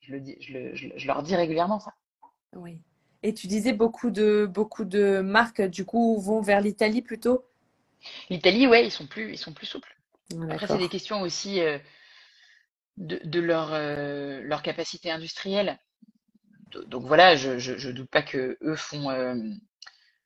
je, 0.01 0.13
le 0.13 0.21
dis, 0.21 0.37
je, 0.41 0.53
le, 0.53 0.75
je 0.75 1.07
leur 1.07 1.23
dis 1.23 1.37
régulièrement 1.37 1.81
ça. 1.81 1.93
Oui. 2.55 2.81
Et 3.23 3.35
tu 3.35 3.47
disais 3.47 3.73
beaucoup 3.73 4.11
de, 4.11 4.47
beaucoup 4.47 4.85
de 4.85 5.21
marques, 5.21 5.63
du 5.63 5.85
coup, 5.85 6.21
vont 6.21 6.41
vers 6.41 6.61
l'Italie 6.61 7.03
plutôt? 7.03 7.45
L'Italie, 8.31 8.67
ouais, 8.67 8.85
ils 8.85 8.91
sont 8.91 9.07
plus, 9.07 9.33
ils 9.33 9.39
sont 9.39 9.53
plus 9.53 9.67
souples. 9.67 9.97
Ah, 10.33 10.55
Après, 10.55 10.67
c'est 10.67 10.79
des 10.79 10.89
questions 10.89 11.23
aussi 11.23 11.61
euh, 11.61 11.79
de, 12.97 13.41
leur, 13.41 13.73
euh, 13.73 14.41
leur 14.43 14.63
capacité 14.63 15.11
industrielle. 15.11 15.79
Donc 16.87 17.05
voilà, 17.05 17.37
je, 17.37 17.51
ne 17.53 17.93
doute 17.93 18.11
pas 18.11 18.23
que 18.23 18.59
eux 18.63 18.77
font, 18.77 19.11
euh, 19.11 19.37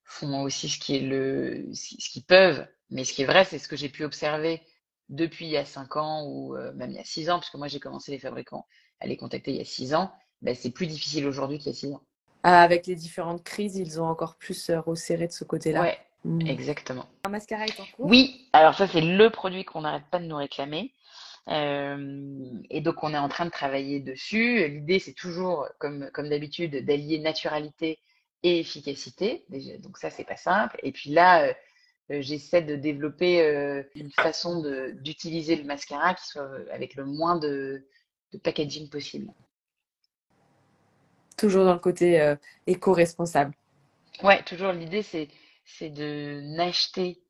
font 0.05 0.43
aussi 0.43 0.69
ce 0.69 0.79
qui 0.79 0.97
est 0.97 1.01
le, 1.01 1.69
ce 1.75 2.11
qu'ils 2.11 2.25
peuvent. 2.25 2.67
Mais 2.91 3.05
ce 3.05 3.13
qui 3.13 3.23
est 3.23 3.27
vrai, 3.27 3.45
c'est 3.45 3.59
ce 3.59 3.69
que 3.69 3.77
j'ai 3.77 3.89
pu 3.89 4.05
observer 4.05 4.63
depuis 5.09 5.47
il 5.47 5.51
y 5.51 5.57
a 5.57 5.65
cinq 5.65 5.97
ans 5.97 6.25
ou 6.27 6.57
même 6.75 6.91
il 6.91 6.97
y 6.97 7.01
a 7.01 7.05
six 7.05 7.31
ans, 7.31 7.39
parce 7.39 7.51
que 7.51 7.57
moi 7.57 7.67
j'ai 7.69 7.81
commencé 7.81 8.13
les 8.13 8.19
fabricants 8.19 8.67
à 9.01 9.07
les 9.07 9.17
contacter 9.17 9.51
il 9.51 9.57
y 9.57 9.61
a 9.61 9.65
six 9.65 9.93
ans. 9.95 10.13
Ben, 10.43 10.55
c'est 10.55 10.71
plus 10.71 10.87
difficile 10.87 11.27
aujourd'hui 11.27 11.59
qu'il 11.59 11.69
y 11.69 11.71
a 11.71 11.79
six 11.79 11.93
ans. 11.93 12.03
Ah, 12.49 12.63
avec 12.63 12.87
les 12.87 12.95
différentes 12.95 13.43
crises, 13.43 13.75
ils 13.75 14.01
ont 14.01 14.07
encore 14.07 14.37
plus 14.37 14.71
euh, 14.71 14.79
resserré 14.79 15.27
de 15.27 15.33
ce 15.33 15.43
côté-là. 15.43 15.81
Ouais, 15.81 15.99
hmm. 16.25 16.47
exactement. 16.47 17.05
Un 17.25 17.31
mascara 17.31 17.67
est 17.67 17.81
en 17.81 17.85
cours? 17.87 18.07
Oui, 18.07 18.47
alors 18.53 18.77
ça 18.77 18.87
c'est 18.87 19.01
le 19.01 19.31
produit 19.31 19.65
qu'on 19.65 19.81
n'arrête 19.81 20.05
pas 20.13 20.21
de 20.21 20.27
nous 20.27 20.37
réclamer. 20.37 20.93
Euh, 21.49 22.53
et 22.71 22.81
donc 22.81 23.03
on 23.03 23.13
est 23.13 23.19
en 23.19 23.29
train 23.29 23.47
de 23.47 23.51
travailler 23.51 23.99
dessus. 23.99 24.69
L'idée 24.69 25.01
c'est 25.01 25.13
toujours, 25.13 25.67
comme, 25.81 26.09
comme 26.15 26.29
d'habitude, 26.29 26.85
d'allier 26.85 27.19
naturalité 27.19 27.99
et 28.45 28.61
efficacité. 28.61 29.45
Donc 29.81 29.99
ça 29.99 30.11
c'est 30.11 30.23
pas 30.23 30.37
simple. 30.37 30.79
Et 30.85 30.93
puis 30.93 31.11
là, 31.11 31.49
euh, 31.49 32.23
j'essaie 32.23 32.63
de 32.63 32.77
développer 32.77 33.41
une 33.97 34.13
façon 34.13 34.63
d'utiliser 35.03 35.57
le 35.57 35.65
mascara 35.65 36.15
qui 36.15 36.29
soit 36.29 36.49
avec 36.71 36.95
le 36.95 37.07
moins 37.07 37.41
de 37.41 37.83
packaging 38.45 38.89
possible. 38.89 39.33
Toujours 41.37 41.65
dans 41.65 41.75
le 41.75 41.79
côté 41.79 42.21
euh, 42.21 42.37
éco-responsable. 42.67 43.55
Ouais, 44.23 44.43
toujours 44.45 44.73
l'idée, 44.73 45.03
c'est, 45.03 45.29
c'est 45.65 45.91
de 45.91 46.41
n'acheter, 46.43 47.21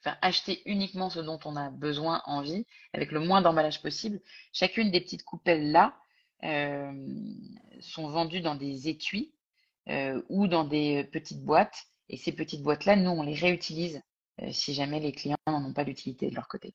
enfin, 0.00 0.16
acheter 0.20 0.62
uniquement 0.66 1.08
ce 1.08 1.20
dont 1.20 1.38
on 1.44 1.56
a 1.56 1.70
besoin, 1.70 2.22
envie, 2.26 2.66
avec 2.92 3.12
le 3.12 3.20
moins 3.20 3.40
d'emballage 3.40 3.80
possible. 3.80 4.20
Chacune 4.52 4.90
des 4.90 5.00
petites 5.00 5.24
coupelles 5.24 5.72
là 5.72 5.94
euh, 6.44 6.92
sont 7.80 8.08
vendues 8.08 8.40
dans 8.42 8.56
des 8.56 8.88
étuis 8.88 9.32
euh, 9.88 10.20
ou 10.28 10.48
dans 10.48 10.64
des 10.64 11.04
petites 11.04 11.42
boîtes. 11.42 11.86
Et 12.08 12.16
ces 12.18 12.32
petites 12.32 12.62
boîtes-là, 12.62 12.96
nous, 12.96 13.10
on 13.10 13.22
les 13.22 13.34
réutilise 13.34 14.02
si 14.50 14.74
jamais 14.74 15.00
les 15.00 15.12
clients 15.12 15.38
n'en 15.46 15.64
ont 15.64 15.72
pas 15.72 15.84
d'utilité 15.84 16.28
de 16.28 16.34
leur 16.34 16.46
côté. 16.46 16.74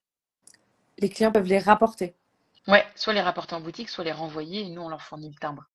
les 0.97 1.09
clients 1.09 1.31
peuvent 1.31 1.47
les 1.47 1.59
rapporter. 1.59 2.15
Ouais, 2.67 2.85
soit 2.95 3.13
les 3.13 3.21
rapporter 3.21 3.55
en 3.55 3.61
boutique, 3.61 3.89
soit 3.89 4.03
les 4.03 4.11
renvoyer 4.11 4.61
et 4.61 4.69
nous, 4.69 4.81
on 4.81 4.89
leur 4.89 5.01
fournit 5.01 5.29
le 5.29 5.35
timbre. 5.35 5.65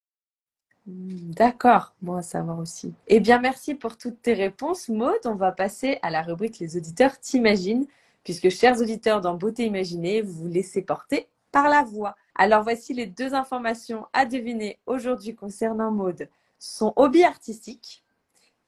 D'accord, 0.87 1.95
bon 2.01 2.15
à 2.15 2.23
savoir 2.23 2.61
aussi. 2.61 2.95
Eh 3.09 3.19
bien, 3.19 3.41
merci 3.41 3.75
pour 3.75 3.97
toutes 3.97 4.23
tes 4.23 4.35
réponses, 4.35 4.89
Maud. 4.89 5.19
On 5.25 5.35
va 5.35 5.51
passer 5.51 5.99
à 6.03 6.11
la 6.11 6.23
rubrique 6.23 6.61
Les 6.61 6.77
auditeurs 6.77 7.19
t'imaginent, 7.19 7.87
puisque, 8.23 8.51
chers 8.51 8.81
auditeurs 8.81 9.21
dans 9.21 9.35
Beauté 9.35 9.65
Imaginée, 9.65 10.23
vous 10.23 10.45
vous 10.45 10.49
laissez 10.49 10.83
porter 10.83 11.29
par 11.51 11.69
la 11.69 11.83
voix. 11.83 12.15
Alors, 12.37 12.63
voici 12.63 12.95
les 12.95 13.07
deux 13.07 13.35
informations 13.35 14.07
à 14.13 14.27
deviner 14.27 14.79
aujourd'hui 14.87 15.35
concernant 15.35 15.91
Maud. 15.91 16.29
Son 16.61 16.93
hobby 16.95 17.25
artistique 17.25 18.05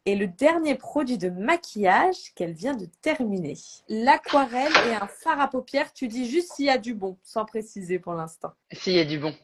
et 0.04 0.16
le 0.16 0.26
dernier 0.26 0.74
produit 0.74 1.18
de 1.18 1.28
maquillage 1.28 2.32
qu'elle 2.34 2.52
vient 2.52 2.74
de 2.74 2.86
terminer. 3.02 3.56
L'aquarelle 3.88 4.72
et 4.88 4.94
un 4.94 5.06
fard 5.06 5.38
à 5.38 5.48
paupières, 5.48 5.92
tu 5.92 6.08
dis 6.08 6.28
juste 6.28 6.54
s'il 6.54 6.64
y 6.64 6.70
a 6.70 6.78
du 6.78 6.94
bon, 6.94 7.16
sans 7.22 7.44
préciser 7.44 7.98
pour 7.98 8.14
l'instant. 8.14 8.52
S'il 8.72 8.94
y 8.94 9.00
a 9.00 9.04
du 9.04 9.18
bon. 9.18 9.34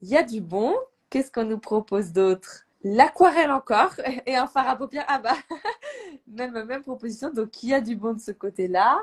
Il 0.00 0.08
y 0.08 0.16
a 0.16 0.22
du 0.22 0.40
bon. 0.40 0.74
Qu'est-ce 1.10 1.30
qu'on 1.30 1.44
nous 1.44 1.58
propose 1.58 2.12
d'autre? 2.12 2.64
L'aquarelle 2.84 3.50
encore 3.50 3.92
et 4.26 4.36
un 4.36 4.46
fard 4.46 4.68
à 4.68 4.76
paupières. 4.76 5.04
Ah 5.08 5.18
bah, 5.18 5.36
même, 6.26 6.64
même 6.64 6.82
proposition. 6.82 7.30
Donc, 7.30 7.62
il 7.62 7.70
y 7.70 7.74
a 7.74 7.80
du 7.80 7.96
bon 7.96 8.14
de 8.14 8.20
ce 8.20 8.30
côté-là. 8.30 9.00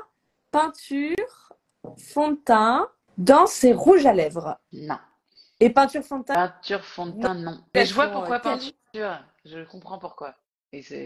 Peinture, 0.50 1.52
fond 1.98 2.32
de 2.32 2.36
teint, 2.36 2.88
danse 3.18 3.64
et 3.64 3.72
rouge 3.72 4.06
à 4.06 4.12
lèvres. 4.12 4.58
Non. 4.72 4.98
Et 5.60 5.70
peinture 5.70 6.02
fond 6.02 6.20
de 6.20 6.24
teint 6.24 6.34
Peinture, 6.34 6.84
fond 6.84 7.06
de 7.06 7.20
teint, 7.20 7.34
non. 7.34 7.60
Mais 7.74 7.84
je 7.84 7.94
vois 7.94 8.08
pourquoi 8.08 8.40
peinture. 8.40 8.72
Je 9.44 9.64
comprends 9.64 9.98
pourquoi. 9.98 10.34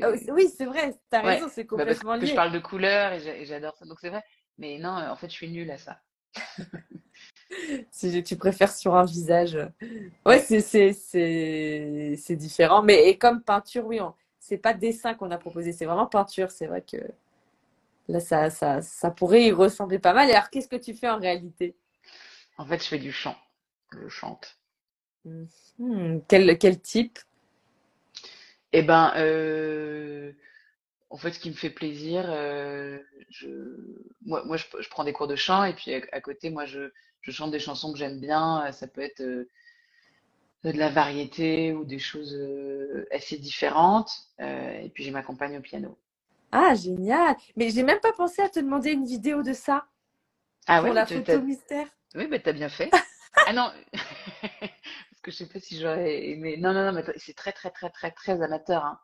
Ah 0.02 0.10
oui, 0.32 0.48
c'est 0.48 0.64
vrai, 0.64 0.98
tu 1.10 1.16
as 1.16 1.20
raison, 1.20 1.46
c'est 1.48 1.66
complètement 1.66 1.94
bah 1.94 2.18
parce 2.18 2.20
que 2.20 2.26
je 2.26 2.34
parle 2.34 2.52
de 2.52 2.58
couleurs 2.58 3.12
et 3.12 3.44
j'adore 3.44 3.76
ça, 3.76 3.84
donc 3.84 3.98
c'est 4.00 4.08
vrai. 4.08 4.24
Mais 4.58 4.78
non, 4.78 4.90
en 4.90 5.16
fait, 5.16 5.28
je 5.28 5.34
suis 5.34 5.50
nulle 5.50 5.70
à 5.70 5.78
ça. 5.78 6.00
si 7.90 8.22
tu 8.22 8.36
préfères 8.36 8.72
sur 8.72 8.94
un 8.96 9.04
visage. 9.04 9.58
Ouais, 10.26 10.38
c'est 10.40 12.36
différent. 12.36 12.82
Mais 12.82 13.08
et 13.08 13.18
comme 13.18 13.42
peinture, 13.42 13.86
oui, 13.86 14.00
c'est 14.38 14.58
pas 14.58 14.74
dessin 14.74 15.14
qu'on 15.14 15.30
a 15.30 15.38
proposé, 15.38 15.72
c'est 15.72 15.84
vraiment 15.86 16.06
peinture. 16.06 16.50
C'est 16.50 16.66
vrai 16.66 16.82
que 16.82 16.96
là, 18.08 18.20
ça, 18.20 18.50
ça, 18.50 18.82
ça 18.82 19.10
pourrait 19.10 19.44
y 19.44 19.52
ressembler 19.52 19.98
pas 19.98 20.12
mal. 20.12 20.28
Et 20.28 20.32
alors, 20.32 20.50
qu'est-ce 20.50 20.68
que 20.68 20.76
tu 20.76 20.94
fais 20.94 21.08
en 21.08 21.18
réalité? 21.18 21.76
En 22.58 22.66
fait, 22.66 22.82
je 22.82 22.88
fais 22.88 22.98
du 22.98 23.12
chant. 23.12 23.36
Je 23.92 24.08
chante. 24.08 24.58
Hmm, 25.24 26.18
quel, 26.28 26.58
quel 26.58 26.80
type? 26.80 27.18
Eh 28.72 28.82
ben, 28.82 29.12
euh, 29.16 30.32
en 31.10 31.16
fait, 31.16 31.32
ce 31.32 31.40
qui 31.40 31.50
me 31.50 31.54
fait 31.54 31.70
plaisir, 31.70 32.24
euh, 32.28 32.98
je, 33.30 33.48
moi, 34.24 34.44
moi 34.44 34.56
je, 34.56 34.64
je, 34.78 34.88
prends 34.88 35.02
des 35.04 35.12
cours 35.12 35.26
de 35.26 35.34
chant 35.34 35.64
et 35.64 35.74
puis 35.74 35.92
à, 35.92 36.20
côté, 36.20 36.50
moi, 36.50 36.66
je, 36.66 36.90
je, 37.20 37.30
chante 37.32 37.50
des 37.50 37.58
chansons 37.58 37.92
que 37.92 37.98
j'aime 37.98 38.20
bien. 38.20 38.70
Ça 38.70 38.86
peut 38.86 39.00
être 39.00 39.20
euh, 39.20 39.48
de 40.62 40.70
la 40.70 40.88
variété 40.88 41.72
ou 41.72 41.84
des 41.84 41.98
choses 41.98 42.34
euh, 42.34 43.08
assez 43.10 43.38
différentes. 43.38 44.12
Euh, 44.40 44.80
et 44.80 44.88
puis, 44.88 45.02
je 45.02 45.10
m'accompagne 45.10 45.58
au 45.58 45.60
piano. 45.60 45.98
Ah, 46.52 46.74
génial! 46.74 47.36
Mais 47.56 47.70
j'ai 47.70 47.82
même 47.82 48.00
pas 48.00 48.12
pensé 48.12 48.42
à 48.42 48.48
te 48.48 48.60
demander 48.60 48.92
une 48.92 49.04
vidéo 49.04 49.42
de 49.42 49.52
ça. 49.52 49.86
Ah 50.66 50.78
pour 50.78 50.90
ouais, 50.90 50.94
la 50.94 51.06
photo 51.06 51.40
mystère. 51.42 51.88
Oui, 52.14 52.28
mais 52.30 52.40
t'as 52.40 52.52
bien 52.52 52.68
fait. 52.68 52.90
ah 53.46 53.52
non, 53.52 53.72
que 55.22 55.30
je 55.30 55.36
sais 55.36 55.46
pas 55.46 55.58
si 55.58 55.80
j'aurais 55.80 56.28
aimé. 56.28 56.56
Non, 56.56 56.72
non, 56.72 56.84
non, 56.84 56.92
mais 56.92 57.04
c'est 57.16 57.34
très, 57.34 57.52
très, 57.52 57.70
très, 57.70 57.90
très, 57.90 58.12
très 58.12 58.42
amateur. 58.42 58.84
Hein. 58.84 59.00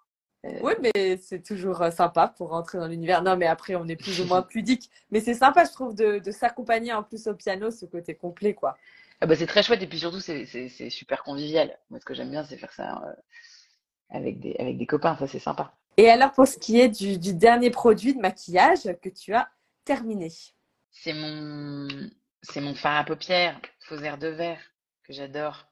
Oui, 0.63 0.73
mais 0.81 1.17
c'est 1.19 1.43
toujours 1.43 1.83
euh, 1.83 1.91
sympa 1.91 2.29
pour 2.29 2.51
rentrer 2.51 2.79
dans 2.79 2.87
l'univers. 2.87 3.23
Non, 3.23 3.37
mais 3.37 3.47
après, 3.47 3.75
on 3.75 3.87
est 3.89 3.97
plus 3.97 4.21
ou 4.21 4.25
moins 4.27 4.43
pudique. 4.49 4.91
Mais 5.11 5.21
c'est 5.21 5.35
sympa, 5.35 5.65
je 5.65 5.73
trouve, 5.73 5.95
de, 5.95 6.19
de 6.19 6.31
s'accompagner 6.31 6.93
en 6.93 7.03
plus 7.03 7.27
au 7.27 7.35
piano, 7.35 7.71
ce 7.71 7.87
côté 7.87 8.15
complet, 8.15 8.55
quoi. 8.55 8.77
Ah 9.21 9.27
bah, 9.27 9.35
c'est 9.35 9.47
très 9.47 9.63
chouette 9.63 9.83
et 9.83 9.87
puis 9.87 9.99
surtout, 9.99 10.21
c'est 10.21 10.91
super 10.91 11.23
convivial. 11.23 11.79
Moi, 11.91 12.01
ce 12.01 12.05
que 12.05 12.15
j'aime 12.15 12.31
bien, 12.31 12.45
c'est 12.45 12.59
faire 12.59 12.73
ça 12.73 13.03
euh, 13.07 13.13
avec, 14.11 14.41
des, 14.41 14.55
avec 14.59 14.77
des 14.77 14.87
copains. 14.87 15.17
Ça, 15.17 15.27
c'est 15.27 15.39
sympa. 15.39 15.73
Et 15.97 16.11
alors, 16.11 16.33
pour 16.33 16.47
ce 16.47 16.59
qui 16.59 16.79
est 16.81 16.89
du, 16.89 17.19
du 17.19 17.33
dernier 17.33 17.71
produit 17.71 18.15
de 18.15 18.21
maquillage 18.21 18.85
que 19.03 19.09
tu 19.09 19.33
as 19.33 19.49
terminé? 19.85 20.31
C'est 20.91 21.15
mon, 21.15 21.89
c'est 22.43 22.61
mon 22.61 22.75
fard 22.75 22.97
à 22.97 23.05
paupières, 23.05 23.59
faux 23.81 23.99
air 23.99 24.19
de 24.19 24.29
verre, 24.29 24.61
que 25.05 25.13
j'adore. 25.13 25.67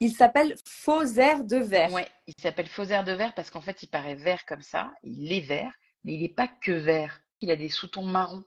Il 0.00 0.12
s'appelle 0.12 0.54
Faux 0.66 1.04
air 1.04 1.44
de 1.44 1.56
verre. 1.56 1.92
Ouais, 1.92 2.08
il 2.26 2.34
s'appelle 2.40 2.68
Faux 2.68 2.84
air 2.84 3.04
de 3.04 3.12
verre 3.12 3.34
parce 3.34 3.50
qu'en 3.50 3.60
fait, 3.60 3.82
il 3.82 3.88
paraît 3.88 4.14
vert 4.14 4.44
comme 4.46 4.62
ça. 4.62 4.92
Il 5.02 5.32
est 5.32 5.40
vert, 5.40 5.72
mais 6.04 6.14
il 6.14 6.22
n'est 6.22 6.28
pas 6.28 6.48
que 6.48 6.72
vert. 6.72 7.20
Il 7.40 7.50
a 7.50 7.56
des 7.56 7.68
sous-tons 7.68 8.04
marrons. 8.04 8.44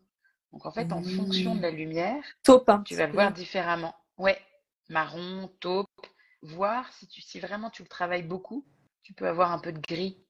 Donc 0.52 0.66
en 0.66 0.72
fait, 0.72 0.92
en 0.92 1.04
fonction 1.04 1.56
de 1.56 1.62
la 1.62 1.72
lumière, 1.72 2.24
taupe, 2.44 2.72
tu 2.86 2.96
vas 2.96 3.08
voir 3.08 3.32
différemment. 3.32 3.96
Ouais, 4.18 4.40
marron, 4.90 5.50
taupe. 5.60 5.88
Voir 6.42 6.92
si, 6.94 7.06
tu, 7.08 7.22
si 7.22 7.40
vraiment 7.40 7.70
tu 7.70 7.84
le 7.84 7.90
travailles 7.90 8.24
beaucoup, 8.24 8.66
tu 9.04 9.14
peux 9.14 9.28
avoir 9.28 9.52
un 9.52 9.60
peu 9.60 9.74
de 9.74 9.80
gris. 9.80 10.24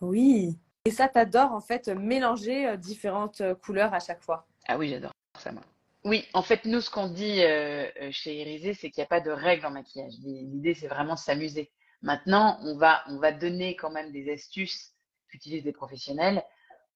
Oui. 0.00 0.58
Et 0.86 0.90
ça, 0.90 1.06
t'adores 1.06 1.52
en 1.52 1.60
fait 1.60 1.88
mélanger 1.88 2.66
euh, 2.66 2.76
différentes 2.76 3.42
euh, 3.42 3.54
couleurs 3.54 3.92
à 3.92 4.00
chaque 4.00 4.22
fois. 4.22 4.48
Ah 4.66 4.78
oui, 4.78 4.88
j'adore 4.88 5.12
ça, 5.38 5.52
moi. 5.52 5.62
Oui, 6.04 6.26
en 6.34 6.42
fait, 6.42 6.64
nous, 6.64 6.80
ce 6.80 6.90
qu'on 6.90 7.08
dit 7.08 7.42
euh, 7.42 7.88
euh, 8.00 8.10
chez 8.10 8.34
Irisé, 8.40 8.74
c'est 8.74 8.90
qu'il 8.90 9.00
n'y 9.00 9.04
a 9.04 9.08
pas 9.08 9.20
de 9.20 9.30
règles 9.30 9.66
en 9.66 9.70
maquillage. 9.70 10.14
L'idée, 10.24 10.74
c'est 10.74 10.88
vraiment 10.88 11.16
s'amuser. 11.16 11.70
Maintenant, 12.02 12.58
on 12.62 12.76
va, 12.76 13.04
on 13.08 13.18
va 13.18 13.30
donner 13.30 13.76
quand 13.76 13.90
même 13.90 14.10
des 14.10 14.32
astuces 14.32 14.94
qu'utilisent 15.28 15.62
des 15.62 15.72
professionnels 15.72 16.44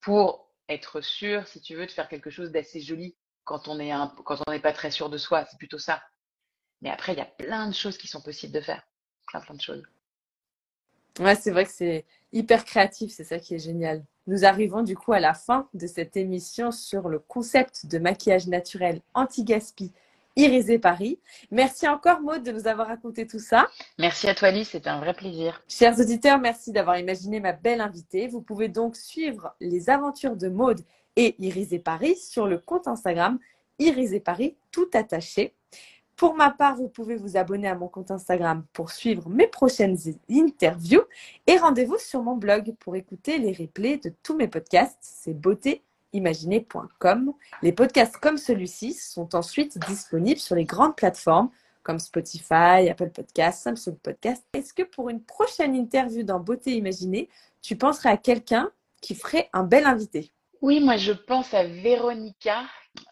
pour 0.00 0.50
être 0.68 1.00
sûr, 1.00 1.46
si 1.46 1.60
tu 1.60 1.76
veux, 1.76 1.86
de 1.86 1.92
faire 1.92 2.08
quelque 2.08 2.30
chose 2.30 2.50
d'assez 2.50 2.80
joli 2.80 3.16
quand 3.44 3.68
on 3.68 3.78
quand 4.24 4.38
on 4.46 4.50
n'est 4.50 4.60
pas 4.60 4.72
très 4.72 4.90
sûr 4.90 5.08
de 5.08 5.18
soi. 5.18 5.44
C'est 5.44 5.58
plutôt 5.58 5.78
ça. 5.78 6.02
Mais 6.82 6.90
après, 6.90 7.12
il 7.12 7.18
y 7.18 7.22
a 7.22 7.26
plein 7.26 7.68
de 7.68 7.74
choses 7.74 7.98
qui 7.98 8.08
sont 8.08 8.20
possibles 8.20 8.52
de 8.52 8.60
faire. 8.60 8.82
Plein, 9.28 9.40
plein 9.40 9.54
de 9.54 9.60
choses. 9.60 9.82
Ouais, 11.20 11.36
c'est 11.36 11.52
vrai 11.52 11.64
que 11.64 11.70
c'est 11.70 12.04
hyper 12.32 12.64
créatif. 12.64 13.12
C'est 13.12 13.24
ça 13.24 13.38
qui 13.38 13.54
est 13.54 13.60
génial. 13.60 14.04
Nous 14.26 14.44
arrivons 14.44 14.82
du 14.82 14.96
coup 14.96 15.12
à 15.12 15.20
la 15.20 15.34
fin 15.34 15.68
de 15.72 15.86
cette 15.86 16.16
émission 16.16 16.72
sur 16.72 17.08
le 17.08 17.18
concept 17.20 17.86
de 17.86 17.98
maquillage 17.98 18.48
naturel 18.48 19.00
anti-gaspi 19.14 19.92
Irisé 20.34 20.78
Paris. 20.78 21.18
Merci 21.50 21.88
encore 21.88 22.20
Maude 22.20 22.42
de 22.42 22.52
nous 22.52 22.66
avoir 22.66 22.88
raconté 22.88 23.26
tout 23.26 23.38
ça. 23.38 23.68
Merci 23.98 24.28
à 24.28 24.34
toi 24.34 24.48
Alice, 24.48 24.70
c'était 24.70 24.90
un 24.90 24.98
vrai 24.98 25.14
plaisir. 25.14 25.62
Chers 25.68 25.98
auditeurs, 25.98 26.38
merci 26.38 26.72
d'avoir 26.72 26.98
imaginé 26.98 27.40
ma 27.40 27.52
belle 27.52 27.80
invitée. 27.80 28.26
Vous 28.26 28.42
pouvez 28.42 28.68
donc 28.68 28.96
suivre 28.96 29.54
les 29.60 29.88
aventures 29.88 30.36
de 30.36 30.48
Maude 30.48 30.80
et 31.14 31.36
Irisé 31.38 31.78
Paris 31.78 32.16
sur 32.16 32.46
le 32.46 32.58
compte 32.58 32.88
Instagram 32.88 33.38
Irisé 33.78 34.20
Paris 34.20 34.56
tout 34.72 34.90
attaché. 34.92 35.54
Pour 36.16 36.34
ma 36.34 36.50
part, 36.50 36.76
vous 36.76 36.88
pouvez 36.88 37.16
vous 37.16 37.36
abonner 37.36 37.68
à 37.68 37.74
mon 37.74 37.88
compte 37.88 38.10
Instagram 38.10 38.64
pour 38.72 38.90
suivre 38.90 39.28
mes 39.28 39.46
prochaines 39.46 39.98
interviews 40.30 41.02
et 41.46 41.58
rendez-vous 41.58 41.98
sur 41.98 42.22
mon 42.22 42.36
blog 42.36 42.74
pour 42.80 42.96
écouter 42.96 43.36
les 43.36 43.52
replays 43.52 43.98
de 43.98 44.10
tous 44.22 44.34
mes 44.34 44.48
podcasts. 44.48 44.96
C'est 45.02 45.34
beautéimaginée.com. 45.34 47.34
Les 47.60 47.72
podcasts 47.72 48.16
comme 48.16 48.38
celui-ci 48.38 48.94
sont 48.94 49.34
ensuite 49.34 49.76
disponibles 49.86 50.40
sur 50.40 50.56
les 50.56 50.64
grandes 50.64 50.96
plateformes 50.96 51.50
comme 51.82 51.98
Spotify, 51.98 52.88
Apple 52.90 53.10
Podcasts, 53.10 53.64
Samsung 53.64 53.98
Podcasts. 54.02 54.46
Est-ce 54.54 54.72
que 54.72 54.84
pour 54.84 55.10
une 55.10 55.22
prochaine 55.22 55.74
interview 55.74 56.22
dans 56.22 56.40
Beauté 56.40 56.72
Imaginée, 56.72 57.28
tu 57.60 57.76
penserais 57.76 58.08
à 58.08 58.16
quelqu'un 58.16 58.70
qui 59.02 59.14
ferait 59.14 59.50
un 59.52 59.64
bel 59.64 59.84
invité? 59.84 60.32
Oui, 60.62 60.80
moi 60.80 60.96
je 60.96 61.12
pense 61.12 61.54
à 61.54 61.64
Véronica 61.64 62.64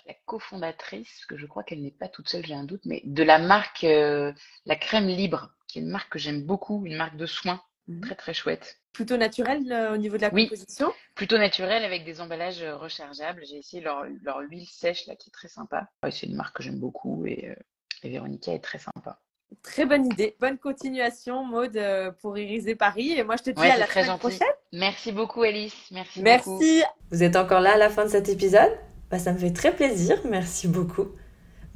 la 0.07 0.15
cofondatrice, 0.27 1.09
parce 1.09 1.27
que 1.27 1.37
je 1.37 1.47
crois 1.47 1.63
qu'elle 1.63 1.83
n'est 1.83 1.91
pas 1.91 2.09
toute 2.09 2.29
seule, 2.29 2.45
j'ai 2.45 2.55
un 2.55 2.65
doute, 2.65 2.83
mais 2.85 3.03
de 3.05 3.23
la 3.23 3.39
marque 3.39 3.85
euh, 3.85 4.33
La 4.67 4.77
Crème 4.77 5.09
Libre, 5.09 5.51
qui 5.69 5.79
est 5.79 5.83
une 5.83 5.89
marque 5.89 6.13
que 6.13 6.19
j'aime 6.19 6.43
beaucoup, 6.43 6.85
une 6.85 6.97
marque 6.97 7.17
de 7.17 7.27
soins, 7.27 7.63
mhm. 7.89 8.01
très 8.03 8.15
très 8.15 8.35
chouette. 8.35 8.81
Plutôt 8.93 9.17
naturelle 9.17 9.71
euh, 9.73 9.95
au 9.95 9.97
niveau 9.97 10.17
de 10.17 10.23
la 10.23 10.31
composition? 10.31 10.93
Plutôt 11.15 11.39
naturelle 11.39 11.85
avec 11.85 12.05
des 12.05 12.21
emballages 12.21 12.63
euh, 12.63 12.77
rechargeables. 12.77 13.45
J'ai 13.45 13.59
essayé 13.59 13.83
leur, 13.83 14.05
leur, 14.23 14.39
huile 14.41 14.67
sèche 14.67 15.07
là 15.07 15.17
qui 15.17 15.31
est 15.31 15.33
très 15.33 15.49
sympa. 15.49 15.89
c'est 16.11 16.27
une 16.27 16.37
marque 16.37 16.57
que 16.57 16.63
j'aime 16.63 16.79
beaucoup 16.79 17.27
et, 17.27 17.57
et 18.03 18.09
Véronica 18.09 18.53
est 18.53 18.63
très 18.63 18.79
sympa. 18.79 19.21
Très 19.63 19.85
bonne 19.85 20.07
idée. 20.07 20.37
Bonne 20.41 20.59
continuation, 20.59 21.45
Maude, 21.45 21.81
pour 22.21 22.37
Iriser 22.39 22.75
Paris. 22.75 23.13
Et 23.13 23.25
moi, 23.25 23.37
je 23.37 23.45
te 23.45 23.51
dis 23.51 23.63
à 23.63 23.77
la 23.77 23.87
semaine 23.87 24.19
prochaine. 24.19 24.49
Merci 24.75 25.13
beaucoup, 25.13 25.43
Alice. 25.43 25.73
Merci. 25.93 26.21
Merci. 26.21 26.83
Vous 27.13 27.23
êtes 27.23 27.37
encore 27.37 27.61
là 27.61 27.75
à 27.75 27.77
la 27.77 27.91
fin 27.91 28.05
de 28.05 28.11
cet 28.11 28.29
épisode? 28.29 28.73
Bah, 29.09 29.21
ça 29.21 29.33
me 29.33 29.39
fait 29.39 29.53
très 29.53 29.75
plaisir, 29.75 30.21
merci 30.29 30.67
beaucoup. 30.67 31.07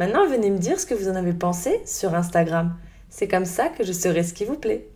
Maintenant, 0.00 0.26
venez 0.26 0.50
me 0.50 0.58
dire 0.58 0.80
ce 0.80 0.86
que 0.86 0.94
vous 0.94 1.08
en 1.08 1.14
avez 1.14 1.32
pensé 1.32 1.80
sur 1.86 2.14
Instagram. 2.14 2.76
C'est 3.08 3.28
comme 3.28 3.44
ça 3.44 3.68
que 3.68 3.84
je 3.84 3.92
saurai 3.92 4.24
ce 4.24 4.34
qui 4.34 4.44
vous 4.44 4.56
plaît. 4.56 4.88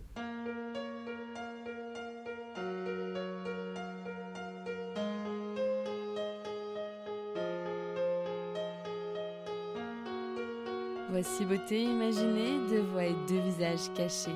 Voici 11.09 11.45
beauté 11.45 11.83
imaginée, 11.83 12.67
deux 12.69 12.81
voix 12.91 13.05
et 13.05 13.15
deux 13.29 13.39
visages 13.39 13.93
cachés. 13.95 14.35